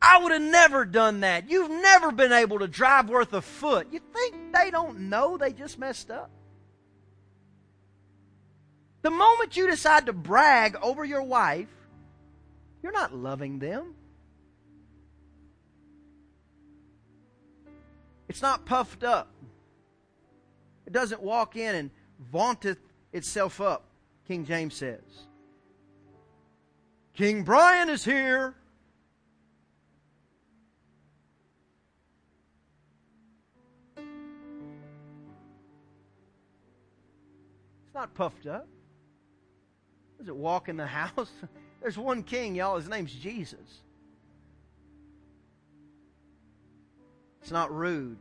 I 0.02 0.22
would 0.24 0.32
have 0.32 0.42
never 0.42 0.86
done 0.86 1.22
that. 1.22 1.50
You've 1.50 1.70
never 1.70 2.12
been 2.12 2.32
able 2.32 2.60
to 2.60 2.68
drive 2.68 3.10
worth 3.10 3.34
a 3.34 3.42
foot. 3.42 3.88
You 3.92 4.00
think 4.14 4.54
they 4.54 4.72
don't 4.72 5.10
know 5.10 5.38
they 5.38 5.52
just 5.52 5.78
messed 5.78 6.10
up? 6.10 6.32
The 9.02 9.10
moment 9.10 9.56
you 9.56 9.70
decide 9.70 10.08
to 10.08 10.14
brag 10.14 10.76
over 10.82 11.06
your 11.06 11.24
wife, 11.24 11.70
you're 12.84 12.92
not 12.92 13.16
loving 13.16 13.60
them. 13.60 13.96
It's 18.28 18.42
not 18.42 18.66
puffed 18.66 19.04
up. 19.04 19.32
It 20.86 20.94
doesn't 20.94 21.22
walk 21.22 21.56
in 21.56 21.76
and 21.76 21.92
vaunteth 22.32 22.80
itself 23.14 23.62
up, 23.62 23.86
King 24.28 24.46
James 24.46 24.76
says. 24.76 25.02
King 27.14 27.44
Brian 27.44 27.90
is 27.90 28.06
here. 28.06 28.56
It's 37.86 37.96
not 37.96 38.14
puffed 38.14 38.46
up. 38.48 38.68
Does 40.20 40.28
it 40.28 40.36
walk 40.36 40.70
in 40.70 40.78
the 40.78 40.86
house? 40.86 41.32
There's 41.82 41.98
one 41.98 42.24
king, 42.24 42.56
y'all. 42.56 42.78
His 42.78 42.90
name's 42.90 43.14
Jesus. 43.14 43.82
It's 47.42 47.52
not 47.52 47.74
rude. 47.74 48.20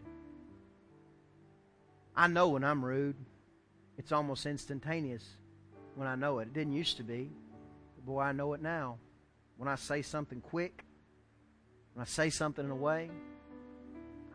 I 2.16 2.28
know 2.28 2.50
when 2.50 2.62
I'm 2.64 2.84
rude. 2.84 3.16
It's 3.98 4.12
almost 4.12 4.46
instantaneous 4.46 5.24
when 5.96 6.06
I 6.06 6.14
know 6.14 6.38
it. 6.38 6.44
It 6.44 6.54
didn't 6.54 6.72
used 6.72 6.98
to 6.98 7.02
be. 7.02 7.30
But 7.96 8.06
boy, 8.06 8.20
I 8.20 8.32
know 8.32 8.52
it 8.52 8.62
now. 8.62 8.98
When 9.56 9.68
I 9.68 9.74
say 9.74 10.02
something 10.02 10.40
quick, 10.40 10.84
when 11.94 12.02
I 12.02 12.06
say 12.06 12.30
something 12.30 12.64
in 12.64 12.70
a 12.70 12.76
way, 12.76 13.10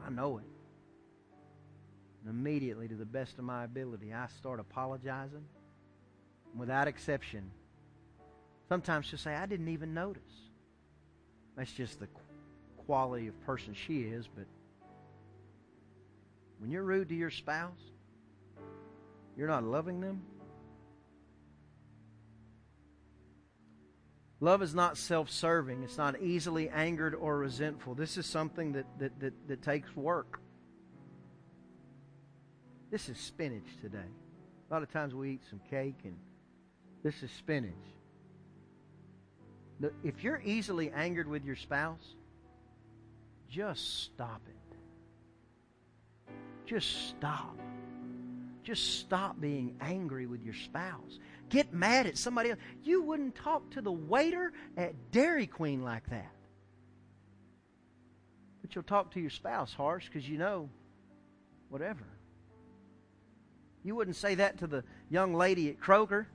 I 0.06 0.10
know 0.10 0.38
it. 0.38 0.43
And 2.21 2.30
immediately, 2.30 2.89
to 2.89 2.95
the 2.95 3.06
best 3.06 3.38
of 3.39 3.45
my 3.45 3.63
ability, 3.63 4.13
I 4.13 4.28
start 4.38 4.60
apologizing 4.60 5.45
without 6.56 6.88
exception. 6.88 7.52
Sometimes 8.70 9.06
she'll 9.06 9.20
say, 9.20 9.36
I 9.36 9.46
didn't 9.46 9.70
even 9.70 9.94
notice. 9.94 10.22
That's 11.56 11.72
just 11.72 12.00
the 12.00 12.08
quality 12.86 13.28
of 13.28 13.39
person 13.46 13.74
she 13.74 14.02
is, 14.02 14.28
but 14.28 14.46
when 16.60 16.72
you're 16.72 16.84
rude 16.84 17.10
to 17.10 17.16
your 17.16 17.30
spouse, 17.30 17.80
you're 19.38 19.48
not 19.48 19.63
loving 19.63 20.00
them. 20.00 20.22
Love 24.39 24.62
is 24.62 24.76
not 24.76 24.98
self 24.98 25.30
serving. 25.30 25.84
It's 25.84 25.98
not 25.98 26.20
easily 26.22 26.70
angered 26.70 27.16
or 27.16 27.38
resentful. 27.38 27.96
This 27.96 28.18
is 28.18 28.26
something 28.26 28.74
that, 28.74 28.86
that, 29.00 29.20
that, 29.20 29.48
that 29.48 29.62
takes 29.62 29.96
work. 29.96 30.42
This 32.92 33.08
is 33.08 33.18
spinach 33.18 33.63
today. 33.82 34.00
A 34.70 34.74
lot 34.74 34.84
of 34.84 34.92
times 34.92 35.16
we 35.16 35.32
eat 35.32 35.42
some 35.50 35.62
cake 35.70 36.00
and 36.04 36.16
this 37.04 37.22
is 37.22 37.30
spinach. 37.32 37.74
If 40.04 40.24
you're 40.24 40.42
easily 40.44 40.92
angered 40.92 41.28
with 41.28 41.44
your 41.44 41.58
spouse, 41.58 42.16
just 43.50 44.06
stop 44.06 44.41
it. 44.47 44.56
Just 46.66 47.10
stop. 47.10 47.58
Just 48.64 48.99
stop 49.01 49.39
being 49.41 49.76
angry 49.82 50.26
with 50.26 50.41
your 50.41 50.54
spouse. 50.54 51.20
Get 51.49 51.74
mad 51.74 52.08
at 52.08 52.18
somebody 52.18 52.51
else. 52.51 52.60
You 52.84 53.01
wouldn't 53.01 53.36
talk 53.36 53.70
to 53.72 53.82
the 53.82 53.91
waiter 53.91 54.54
at 54.78 55.12
Dairy 55.12 55.47
Queen 55.47 55.84
like 55.84 56.10
that. 56.10 56.32
But 58.62 58.74
you'll 58.74 58.86
talk 58.86 59.12
to 59.12 59.20
your 59.20 59.30
spouse 59.30 59.74
harsh 59.74 60.06
because 60.08 60.28
you 60.28 60.38
know 60.38 60.70
whatever. 61.68 62.06
You 63.84 63.95
wouldn't 63.95 64.16
say 64.16 64.36
that 64.36 64.60
to 64.60 64.68
the 64.68 64.86
young 65.10 65.34
lady 65.34 65.70
at 65.70 65.82
Kroger 65.82 66.28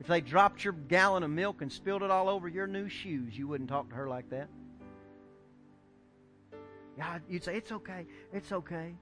if 0.00 0.06
they 0.06 0.20
dropped 0.20 0.64
your 0.64 0.72
gallon 0.72 1.22
of 1.22 1.30
milk 1.30 1.62
and 1.62 1.72
spilled 1.72 2.02
it 2.02 2.10
all 2.10 2.28
over 2.28 2.48
your 2.48 2.66
new 2.66 2.88
shoes, 2.88 3.36
you 3.36 3.46
wouldn't 3.46 3.70
talk 3.70 3.88
to 3.90 3.94
her 3.94 4.08
like 4.08 4.28
that. 4.30 4.48
Yeah, 6.96 7.18
you'd 7.28 7.44
say, 7.44 7.56
it's 7.56 7.72
okay, 7.72 8.06
it's 8.32 8.52
okay. 8.52 8.94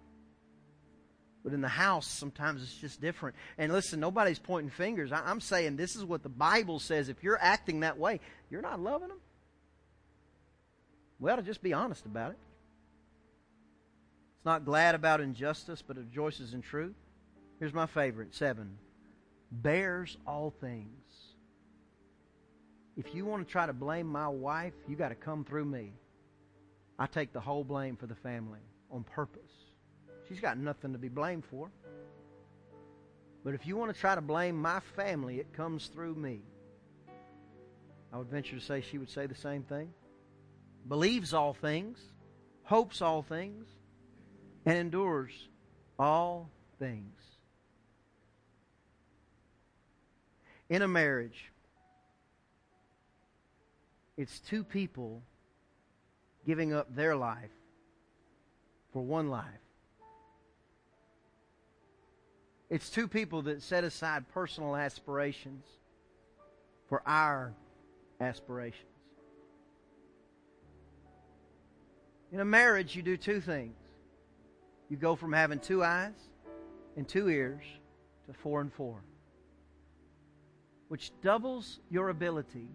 But 1.45 1.53
in 1.53 1.61
the 1.61 1.68
house, 1.68 2.07
sometimes 2.07 2.62
it's 2.62 2.76
just 2.76 3.01
different. 3.01 3.36
And 3.59 3.72
listen, 3.72 3.99
nobody's 3.99 4.38
pointing 4.38 4.70
fingers. 4.70 5.11
I'm 5.12 5.40
saying 5.40 5.76
this 5.76 5.97
is 5.97 6.05
what 6.05 6.22
the 6.22 6.28
Bible 6.28 6.78
says. 6.78 7.09
If 7.09 7.22
you're 7.22 7.38
acting 7.40 7.80
that 7.80 7.99
way, 7.99 8.20
you're 8.49 8.62
not 8.62 8.80
loving 8.80 9.09
them. 9.09 9.18
We 11.18 11.30
ought 11.30 11.36
to 11.36 11.43
just 11.43 11.62
be 11.62 11.72
honest 11.72 12.07
about 12.07 12.32
it. 12.32 12.38
It's 14.36 14.47
not 14.47 14.64
glad 14.64 14.95
about 14.95 15.20
injustice, 15.20 15.82
but 15.82 15.97
it 15.97 16.01
rejoices 16.01 16.55
in 16.55 16.62
truth. 16.62 16.95
Here's 17.59 17.74
my 17.74 17.86
favorite 17.86 18.34
seven 18.34 18.78
bears 19.53 20.16
all 20.26 20.50
things. 20.61 20.88
If 22.96 23.14
you 23.14 23.24
want 23.24 23.46
to 23.46 23.50
try 23.50 23.66
to 23.66 23.72
blame 23.72 24.07
my 24.07 24.28
wife, 24.28 24.74
you 24.88 24.96
got 24.96 25.11
to 25.11 25.14
come 25.14 25.44
through 25.44 25.64
me. 25.66 25.92
I 26.98 27.07
take 27.07 27.32
the 27.32 27.40
whole 27.40 27.64
blame 27.64 27.96
for 27.96 28.07
the 28.07 28.14
family 28.14 28.61
on 28.90 29.05
purpose. 29.05 29.50
She's 30.28 30.40
got 30.40 30.59
nothing 30.59 30.92
to 30.92 30.98
be 30.98 31.09
blamed 31.09 31.44
for. 31.44 31.70
But 33.44 33.55
if 33.55 33.66
you 33.66 33.76
want 33.76 33.92
to 33.94 33.98
try 33.98 34.14
to 34.14 34.20
blame 34.20 34.61
my 34.61 34.80
family, 34.94 35.38
it 35.38 35.53
comes 35.53 35.88
through 35.88 36.14
me. 36.14 36.42
I 38.12 38.18
would 38.18 38.28
venture 38.28 38.57
to 38.57 38.64
say 38.64 38.82
she 38.82 38.98
would 38.98 39.11
say 39.11 39.26
the 39.26 39.34
same 39.34 39.62
thing. 39.62 39.92
Believes 40.86 41.32
all 41.32 41.55
things, 41.55 41.98
hopes 42.62 43.00
all 43.00 43.22
things, 43.22 43.66
and 44.64 44.76
endures 44.76 45.32
all 45.98 46.50
things. 46.78 47.21
In 50.72 50.80
a 50.80 50.88
marriage, 50.88 51.52
it's 54.16 54.40
two 54.40 54.64
people 54.64 55.20
giving 56.46 56.72
up 56.72 56.96
their 56.96 57.14
life 57.14 57.50
for 58.90 59.02
one 59.02 59.28
life. 59.28 59.44
It's 62.70 62.88
two 62.88 63.06
people 63.06 63.42
that 63.42 63.60
set 63.60 63.84
aside 63.84 64.24
personal 64.32 64.74
aspirations 64.74 65.66
for 66.88 67.02
our 67.04 67.52
aspirations. 68.18 68.86
In 72.32 72.40
a 72.40 72.46
marriage, 72.46 72.96
you 72.96 73.02
do 73.02 73.18
two 73.18 73.42
things. 73.42 73.76
You 74.88 74.96
go 74.96 75.16
from 75.16 75.34
having 75.34 75.58
two 75.58 75.84
eyes 75.84 76.16
and 76.96 77.06
two 77.06 77.28
ears 77.28 77.62
to 78.26 78.32
four 78.32 78.62
and 78.62 78.72
four, 78.72 79.02
which 80.93 81.11
doubles 81.22 81.80
your 81.88 82.11
ability 82.11 82.68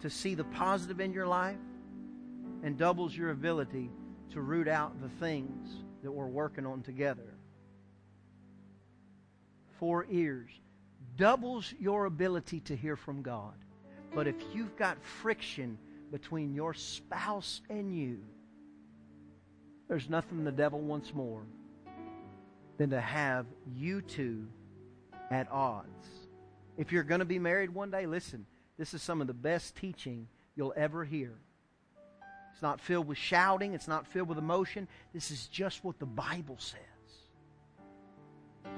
to 0.00 0.10
see 0.10 0.34
the 0.34 0.42
positive 0.42 0.98
in 0.98 1.12
your 1.12 1.28
life 1.28 1.54
and 2.64 2.76
doubles 2.76 3.16
your 3.16 3.30
ability 3.30 3.88
to 4.28 4.40
root 4.40 4.66
out 4.66 5.00
the 5.00 5.08
things 5.20 5.84
that 6.02 6.10
we're 6.10 6.26
working 6.26 6.66
on 6.66 6.82
together. 6.82 7.34
Four 9.78 10.06
ears 10.10 10.50
doubles 11.14 11.72
your 11.78 12.06
ability 12.06 12.58
to 12.58 12.74
hear 12.74 12.96
from 12.96 13.22
God. 13.22 13.54
But 14.12 14.26
if 14.26 14.34
you've 14.52 14.76
got 14.76 15.00
friction 15.00 15.78
between 16.10 16.52
your 16.52 16.74
spouse 16.74 17.60
and 17.70 17.96
you, 17.96 18.18
there's 19.86 20.10
nothing 20.10 20.42
the 20.42 20.50
devil 20.50 20.80
wants 20.80 21.14
more 21.14 21.44
than 22.76 22.90
to 22.90 23.00
have 23.00 23.46
you 23.72 24.00
two 24.00 24.48
at 25.30 25.48
odds. 25.52 26.25
If 26.76 26.92
you're 26.92 27.04
going 27.04 27.20
to 27.20 27.24
be 27.24 27.38
married 27.38 27.70
one 27.70 27.90
day, 27.90 28.06
listen, 28.06 28.46
this 28.78 28.94
is 28.94 29.02
some 29.02 29.20
of 29.20 29.26
the 29.26 29.34
best 29.34 29.76
teaching 29.76 30.28
you'll 30.54 30.74
ever 30.76 31.04
hear. 31.04 31.32
It's 32.52 32.62
not 32.62 32.80
filled 32.80 33.06
with 33.06 33.18
shouting, 33.18 33.74
it's 33.74 33.88
not 33.88 34.06
filled 34.06 34.28
with 34.28 34.38
emotion. 34.38 34.88
This 35.12 35.30
is 35.30 35.46
just 35.48 35.84
what 35.84 35.98
the 35.98 36.06
Bible 36.06 36.56
says. 36.58 36.80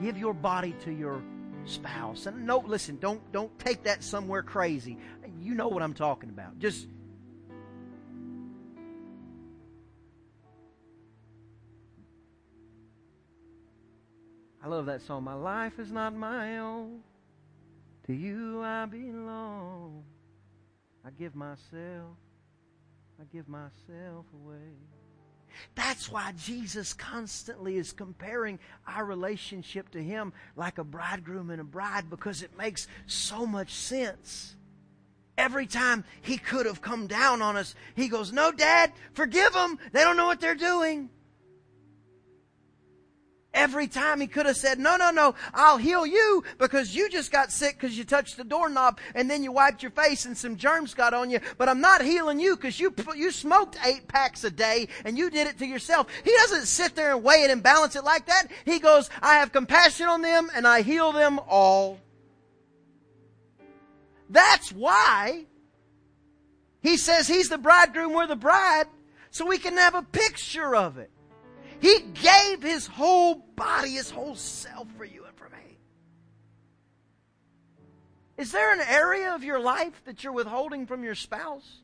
Give 0.03 0.19
your 0.19 0.35
body 0.35 0.75
to 0.85 0.93
your 0.93 1.23
spouse. 1.65 2.27
And 2.27 2.47
no, 2.47 2.59
listen, 2.59 2.99
don't 3.01 3.21
don't 3.33 3.57
take 3.59 3.85
that 3.85 4.03
somewhere 4.03 4.43
crazy. 4.43 4.99
You 5.41 5.55
know 5.55 5.69
what 5.69 5.83
I'm 5.83 5.95
talking 5.95 6.29
about. 6.29 6.59
Just 6.59 6.89
I 14.63 14.67
love 14.69 14.87
that 14.87 15.03
song. 15.03 15.25
My 15.25 15.35
life 15.35 15.79
is 15.79 15.93
not 15.93 16.15
my 16.15 16.59
own. 16.59 17.01
To 18.09 18.15
you 18.15 18.63
I 18.65 18.87
belong. 18.87 20.03
I 21.05 21.11
give 21.11 21.35
myself, 21.35 22.17
I 23.21 23.25
give 23.31 23.49
myself 23.49 24.25
away. 24.33 24.73
That's 25.75 26.11
why 26.11 26.33
Jesus 26.39 26.95
constantly 26.95 27.77
is 27.77 27.93
comparing 27.93 28.61
our 28.87 29.05
relationship 29.05 29.91
to 29.91 30.03
Him 30.03 30.33
like 30.57 30.79
a 30.79 30.85
bridegroom 30.85 31.51
and 31.51 31.61
a 31.61 31.65
bride 31.65 32.09
because 32.09 32.43
it 32.43 32.57
makes 32.57 32.89
so 33.07 33.45
much 33.45 33.75
sense. 33.75 34.57
Every 35.37 35.67
time 35.67 36.03
He 36.23 36.39
could 36.39 36.65
have 36.65 36.81
come 36.81 37.09
down 37.09 37.43
on 37.43 37.59
us, 37.59 37.75
He 37.95 38.09
goes, 38.09 38.33
No, 38.33 38.53
Dad, 38.53 38.91
forgive 39.13 39.53
them. 39.53 39.79
They 39.93 40.01
don't 40.01 40.17
know 40.17 40.27
what 40.27 40.41
they're 40.41 40.55
doing. 40.55 41.11
Every 43.55 43.89
time 43.89 44.21
he 44.21 44.27
could 44.27 44.45
have 44.45 44.59
said, 44.59 44.79
no, 44.79 44.97
no, 44.97 45.11
no, 45.11 45.35
I'll 45.55 45.79
heal 45.79 46.07
you 46.07 46.45
because 46.59 46.95
you 46.95 47.09
just 47.09 47.33
got 47.33 47.51
sick 47.51 47.77
because 47.81 47.97
you 47.97 48.05
touched 48.05 48.37
the 48.37 48.45
doorknob 48.45 49.01
and 49.15 49.29
then 49.31 49.43
you 49.43 49.53
wiped 49.53 49.83
your 49.83 49.91
face 49.91 50.27
and 50.27 50.37
some 50.37 50.57
germs 50.57 50.93
got 50.93 51.15
on 51.15 51.31
you. 51.31 51.41
But 51.57 51.69
I'm 51.69 51.81
not 51.81 52.03
healing 52.03 52.39
you 52.39 52.57
because 52.57 52.79
you, 52.79 52.95
you 53.17 53.31
smoked 53.31 53.79
eight 53.87 54.07
packs 54.07 54.45
a 54.45 54.51
day 54.51 54.89
and 55.05 55.17
you 55.17 55.31
did 55.31 55.47
it 55.47 55.59
to 55.59 55.67
yourself. 55.67 56.09
He 56.25 56.31
doesn't 56.31 56.67
sit 56.67 56.95
there 56.95 57.15
and 57.15 57.25
weigh 57.25 57.43
it 57.45 57.51
and 57.51 57.63
balance 57.63 57.97
it 57.97 58.05
like 58.05 58.27
that. 58.27 58.49
He 58.67 58.79
goes, 58.79 59.09
I 59.23 59.37
have 59.37 59.51
compassion 59.51 60.07
on 60.07 60.21
them 60.21 60.51
and 60.55 60.67
I 60.67 60.83
heal 60.83 61.13
them 61.13 61.41
all. 61.49 61.99
That's 64.29 64.71
why 64.71 65.47
he 66.83 66.99
says 66.99 67.27
he's 67.27 67.49
the 67.49 67.59
bridegroom, 67.59 68.13
we're 68.13 68.27
the 68.27 68.37
bride, 68.37 68.87
so 69.31 69.47
we 69.47 69.57
can 69.57 69.79
have 69.79 69.95
a 69.95 70.03
picture 70.03 70.77
of 70.77 70.99
it. 70.99 71.11
He 71.81 72.01
gave 72.01 72.63
his 72.63 72.87
whole 72.87 73.35
body, 73.35 73.93
his 73.93 74.11
whole 74.11 74.35
self 74.35 74.89
for 74.97 75.05
you 75.05 75.25
and 75.25 75.37
for 75.37 75.49
me. 75.49 75.79
Is 78.37 78.53
there 78.53 78.73
an 78.73 78.81
area 78.81 79.35
of 79.35 79.45
your 79.45 79.61
life 79.61 80.03
that 80.05 80.25
you're 80.25 80.33
withholding 80.33 80.87
from 80.87 81.05
your 81.05 81.15
spouse? 81.15 81.83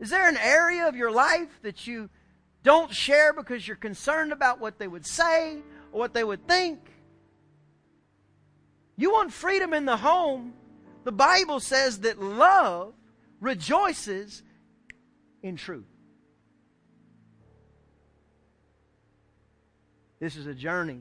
Is 0.00 0.10
there 0.10 0.28
an 0.28 0.38
area 0.38 0.88
of 0.88 0.96
your 0.96 1.10
life 1.10 1.48
that 1.62 1.86
you 1.86 2.08
don't 2.62 2.92
share 2.92 3.32
because 3.32 3.66
you're 3.66 3.76
concerned 3.76 4.32
about 4.32 4.60
what 4.60 4.78
they 4.78 4.88
would 4.88 5.06
say 5.06 5.58
or 5.92 6.00
what 6.00 6.14
they 6.14 6.24
would 6.24 6.48
think? 6.48 6.80
You 8.96 9.12
want 9.12 9.32
freedom 9.32 9.72
in 9.72 9.84
the 9.84 9.96
home. 9.96 10.54
The 11.04 11.12
Bible 11.12 11.60
says 11.60 12.00
that 12.00 12.20
love 12.20 12.94
rejoices 13.40 14.42
in 15.42 15.56
truth. 15.56 15.86
This 20.20 20.36
is 20.36 20.46
a 20.46 20.54
journey, 20.54 21.00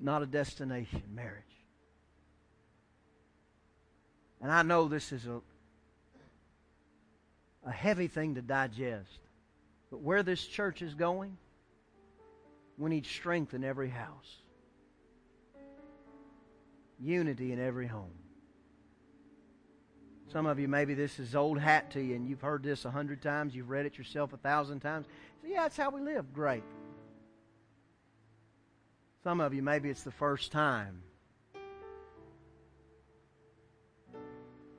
not 0.00 0.22
a 0.22 0.26
destination, 0.26 1.02
marriage. 1.14 1.44
And 4.40 4.50
I 4.50 4.62
know 4.62 4.88
this 4.88 5.12
is 5.12 5.26
a, 5.26 5.40
a 7.64 7.70
heavy 7.70 8.08
thing 8.08 8.34
to 8.34 8.42
digest. 8.42 9.20
But 9.90 10.00
where 10.00 10.22
this 10.22 10.44
church 10.44 10.80
is 10.80 10.94
going, 10.94 11.36
we 12.78 12.88
need 12.88 13.04
strength 13.04 13.52
in 13.52 13.62
every 13.62 13.90
house, 13.90 14.38
unity 16.98 17.52
in 17.52 17.60
every 17.60 17.86
home. 17.86 18.10
Some 20.32 20.46
of 20.46 20.58
you, 20.58 20.66
maybe 20.66 20.94
this 20.94 21.18
is 21.18 21.36
old 21.36 21.58
hat 21.58 21.90
to 21.90 22.00
you, 22.00 22.16
and 22.16 22.26
you've 22.26 22.40
heard 22.40 22.62
this 22.62 22.86
a 22.86 22.90
hundred 22.90 23.20
times, 23.20 23.54
you've 23.54 23.68
read 23.68 23.84
it 23.84 23.98
yourself 23.98 24.32
a 24.32 24.38
thousand 24.38 24.80
times. 24.80 25.06
So, 25.42 25.48
yeah, 25.48 25.64
that's 25.64 25.76
how 25.76 25.90
we 25.90 26.00
live. 26.00 26.32
Great. 26.32 26.62
Some 29.22 29.40
of 29.40 29.54
you, 29.54 29.62
maybe 29.62 29.88
it's 29.88 30.02
the 30.02 30.10
first 30.10 30.50
time. 30.50 31.02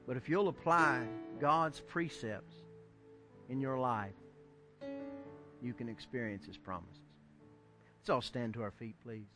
But 0.05 0.17
if 0.17 0.27
you'll 0.27 0.49
apply 0.49 1.05
God's 1.39 1.79
precepts 1.79 2.55
in 3.47 3.61
your 3.61 3.77
life, 3.77 4.11
you 5.61 5.73
can 5.73 5.87
experience 5.87 6.45
His 6.45 6.57
promises. 6.57 6.99
Let's 8.01 8.09
all 8.09 8.21
stand 8.21 8.55
to 8.55 8.63
our 8.63 8.71
feet, 8.71 8.95
please. 9.01 9.29